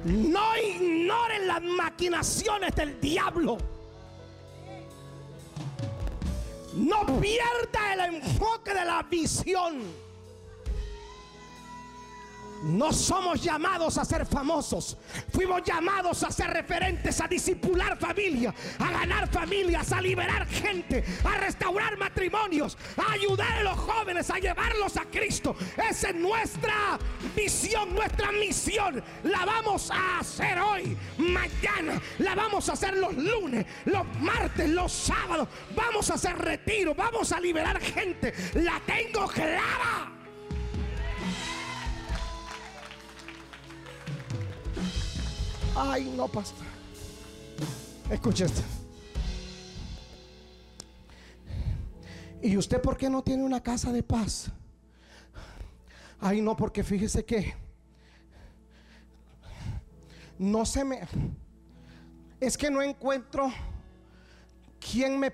[0.05, 3.57] No ignoren las maquinaciones del diablo.
[6.75, 10.04] No pierda el enfoque de la visión.
[12.63, 14.97] No somos llamados a ser famosos.
[15.31, 21.37] Fuimos llamados a ser referentes, a disipular familia, a ganar familias, a liberar gente, a
[21.37, 25.55] restaurar matrimonios, a ayudar a los jóvenes, a llevarlos a Cristo.
[25.77, 26.97] Esa es nuestra
[27.35, 29.03] visión, nuestra misión.
[29.23, 32.01] La vamos a hacer hoy, mañana.
[32.19, 35.47] La vamos a hacer los lunes, los martes, los sábados.
[35.75, 38.33] Vamos a hacer retiro, vamos a liberar gente.
[38.55, 40.14] La tengo clara.
[45.75, 46.65] Ay, no, pastor.
[48.09, 48.61] Escuche esto.
[52.41, 54.51] ¿Y usted por qué no tiene una casa de paz?
[56.19, 57.55] Ay, no, porque fíjese que
[60.39, 61.01] no se me...
[62.39, 63.51] Es que no encuentro
[64.79, 65.33] quien me...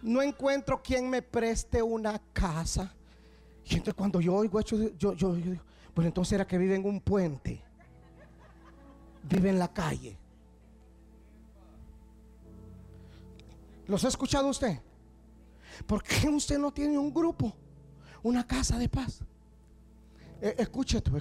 [0.00, 2.94] No encuentro quien me preste una casa.
[3.64, 5.62] Y entonces cuando yo oigo eso, yo, yo, yo digo,
[5.94, 7.62] pues entonces era que vive en un puente.
[9.24, 10.18] Vive en la calle.
[13.86, 14.80] ¿Los ha escuchado usted?
[15.86, 17.54] ¿Por qué usted no tiene un grupo?
[18.22, 19.22] Una casa de paz.
[20.40, 21.12] Eh, escuche tú.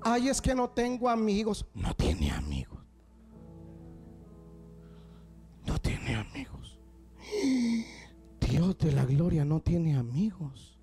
[0.00, 1.66] Ay, es que no tengo amigos.
[1.74, 2.78] No tiene amigos.
[5.66, 6.78] No tiene amigos.
[8.40, 10.77] Dios de la gloria no tiene amigos.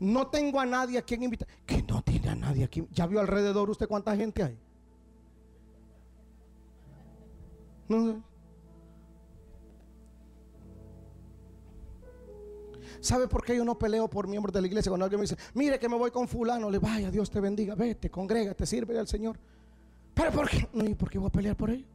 [0.00, 1.48] No tengo a nadie a quien invitar.
[1.66, 2.86] Que no tiene a nadie aquí.
[2.92, 4.58] ¿Ya vio alrededor usted cuánta gente hay?
[7.88, 8.22] No
[13.00, 14.90] ¿Sabe por qué yo no peleo por miembros de la iglesia?
[14.90, 17.74] Cuando alguien me dice, mire que me voy con fulano, le vaya, Dios te bendiga,
[17.74, 19.38] vete, congrégate, sirve al Señor.
[20.14, 20.68] Pero ¿por qué?
[20.72, 21.86] No, ¿y por qué voy a pelear por ellos?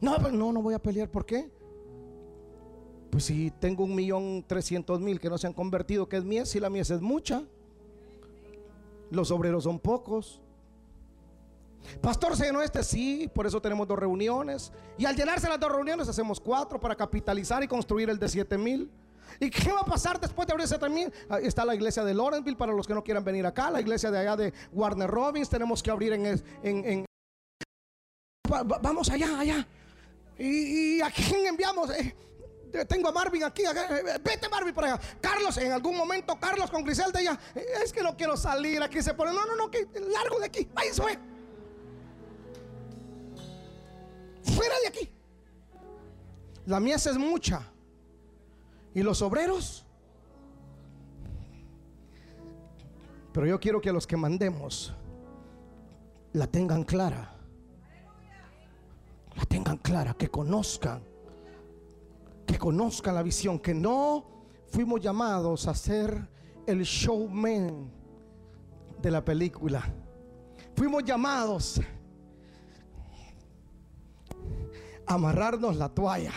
[0.00, 1.08] No, pues no, no voy a pelear.
[1.08, 1.50] ¿Por qué?
[3.14, 6.48] Pues si tengo un millón trescientos mil que no se han convertido, que es mies,
[6.48, 7.44] si la mies es mucha.
[9.08, 10.40] Los obreros son pocos.
[12.00, 12.82] Pastor, ¿se llenó este?
[12.82, 14.72] Sí, por eso tenemos dos reuniones.
[14.98, 18.58] Y al llenarse las dos reuniones hacemos cuatro para capitalizar y construir el de siete
[18.58, 18.90] mil.
[19.38, 21.12] ¿Y qué va a pasar después de abrir ese también?
[21.40, 24.18] Está la iglesia de Lawrenceville para los que no quieran venir acá, la iglesia de
[24.18, 26.42] allá de Warner Robins, tenemos que abrir en...
[26.64, 27.04] en,
[28.82, 29.68] vamos allá, allá.
[30.36, 31.90] ¿Y, a quién enviamos?
[31.90, 32.12] Eh,
[32.84, 35.02] tengo a Marvin aquí, eh, vete Marvin para allá.
[35.20, 39.00] Carlos, en algún momento Carlos con Griselda ya, eh, es que no quiero salir, aquí
[39.00, 39.70] se pone, no, no, no,
[40.12, 41.18] largo de aquí, ahí fue.
[44.42, 45.12] Fuera de aquí.
[46.66, 47.62] La mies es mucha.
[48.94, 49.84] ¿Y los obreros?
[53.32, 54.94] Pero yo quiero que los que mandemos
[56.32, 57.34] la tengan clara.
[59.34, 61.13] La tengan clara, que conozcan.
[62.46, 64.26] Que conozcan la visión, que no
[64.66, 66.28] fuimos llamados a ser
[66.66, 67.90] el showman
[69.00, 69.82] de la película.
[70.76, 71.80] Fuimos llamados
[75.06, 76.32] a amarrarnos la toalla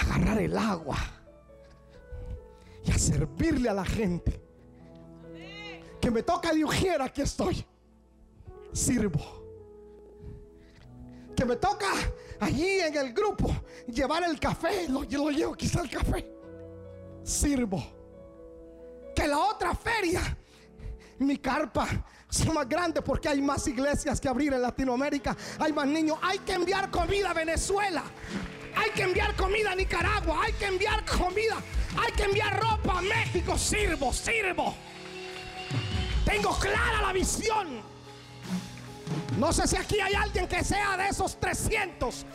[0.00, 0.96] agarrar el agua
[2.84, 4.40] y a servirle a la gente.
[6.00, 6.64] Que me toca de
[7.00, 7.64] aquí estoy.
[8.72, 9.43] Sirvo.
[11.34, 11.86] Que me toca
[12.40, 13.54] allí en el grupo
[13.86, 16.26] llevar el café, lo, lo llevo quizá el café.
[17.22, 17.82] Sirvo.
[19.14, 20.20] Que la otra feria,
[21.18, 21.88] mi carpa,
[22.28, 25.36] sea más grande porque hay más iglesias que abrir en Latinoamérica.
[25.58, 26.18] Hay más niños.
[26.20, 28.02] Hay que enviar comida a Venezuela.
[28.76, 30.40] Hay que enviar comida a Nicaragua.
[30.44, 31.56] Hay que enviar comida.
[31.96, 33.56] Hay que enviar ropa a México.
[33.56, 34.74] Sirvo, sirvo.
[36.24, 37.93] Tengo clara la visión.
[39.38, 42.26] No sé si aquí hay alguien que sea de esos 300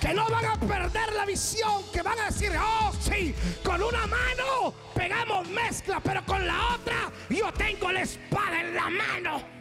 [0.00, 4.06] que no van a perder la visión, que van a decir, oh sí, con una
[4.06, 9.59] mano pegamos mezcla, pero con la otra yo tengo la espada en la mano.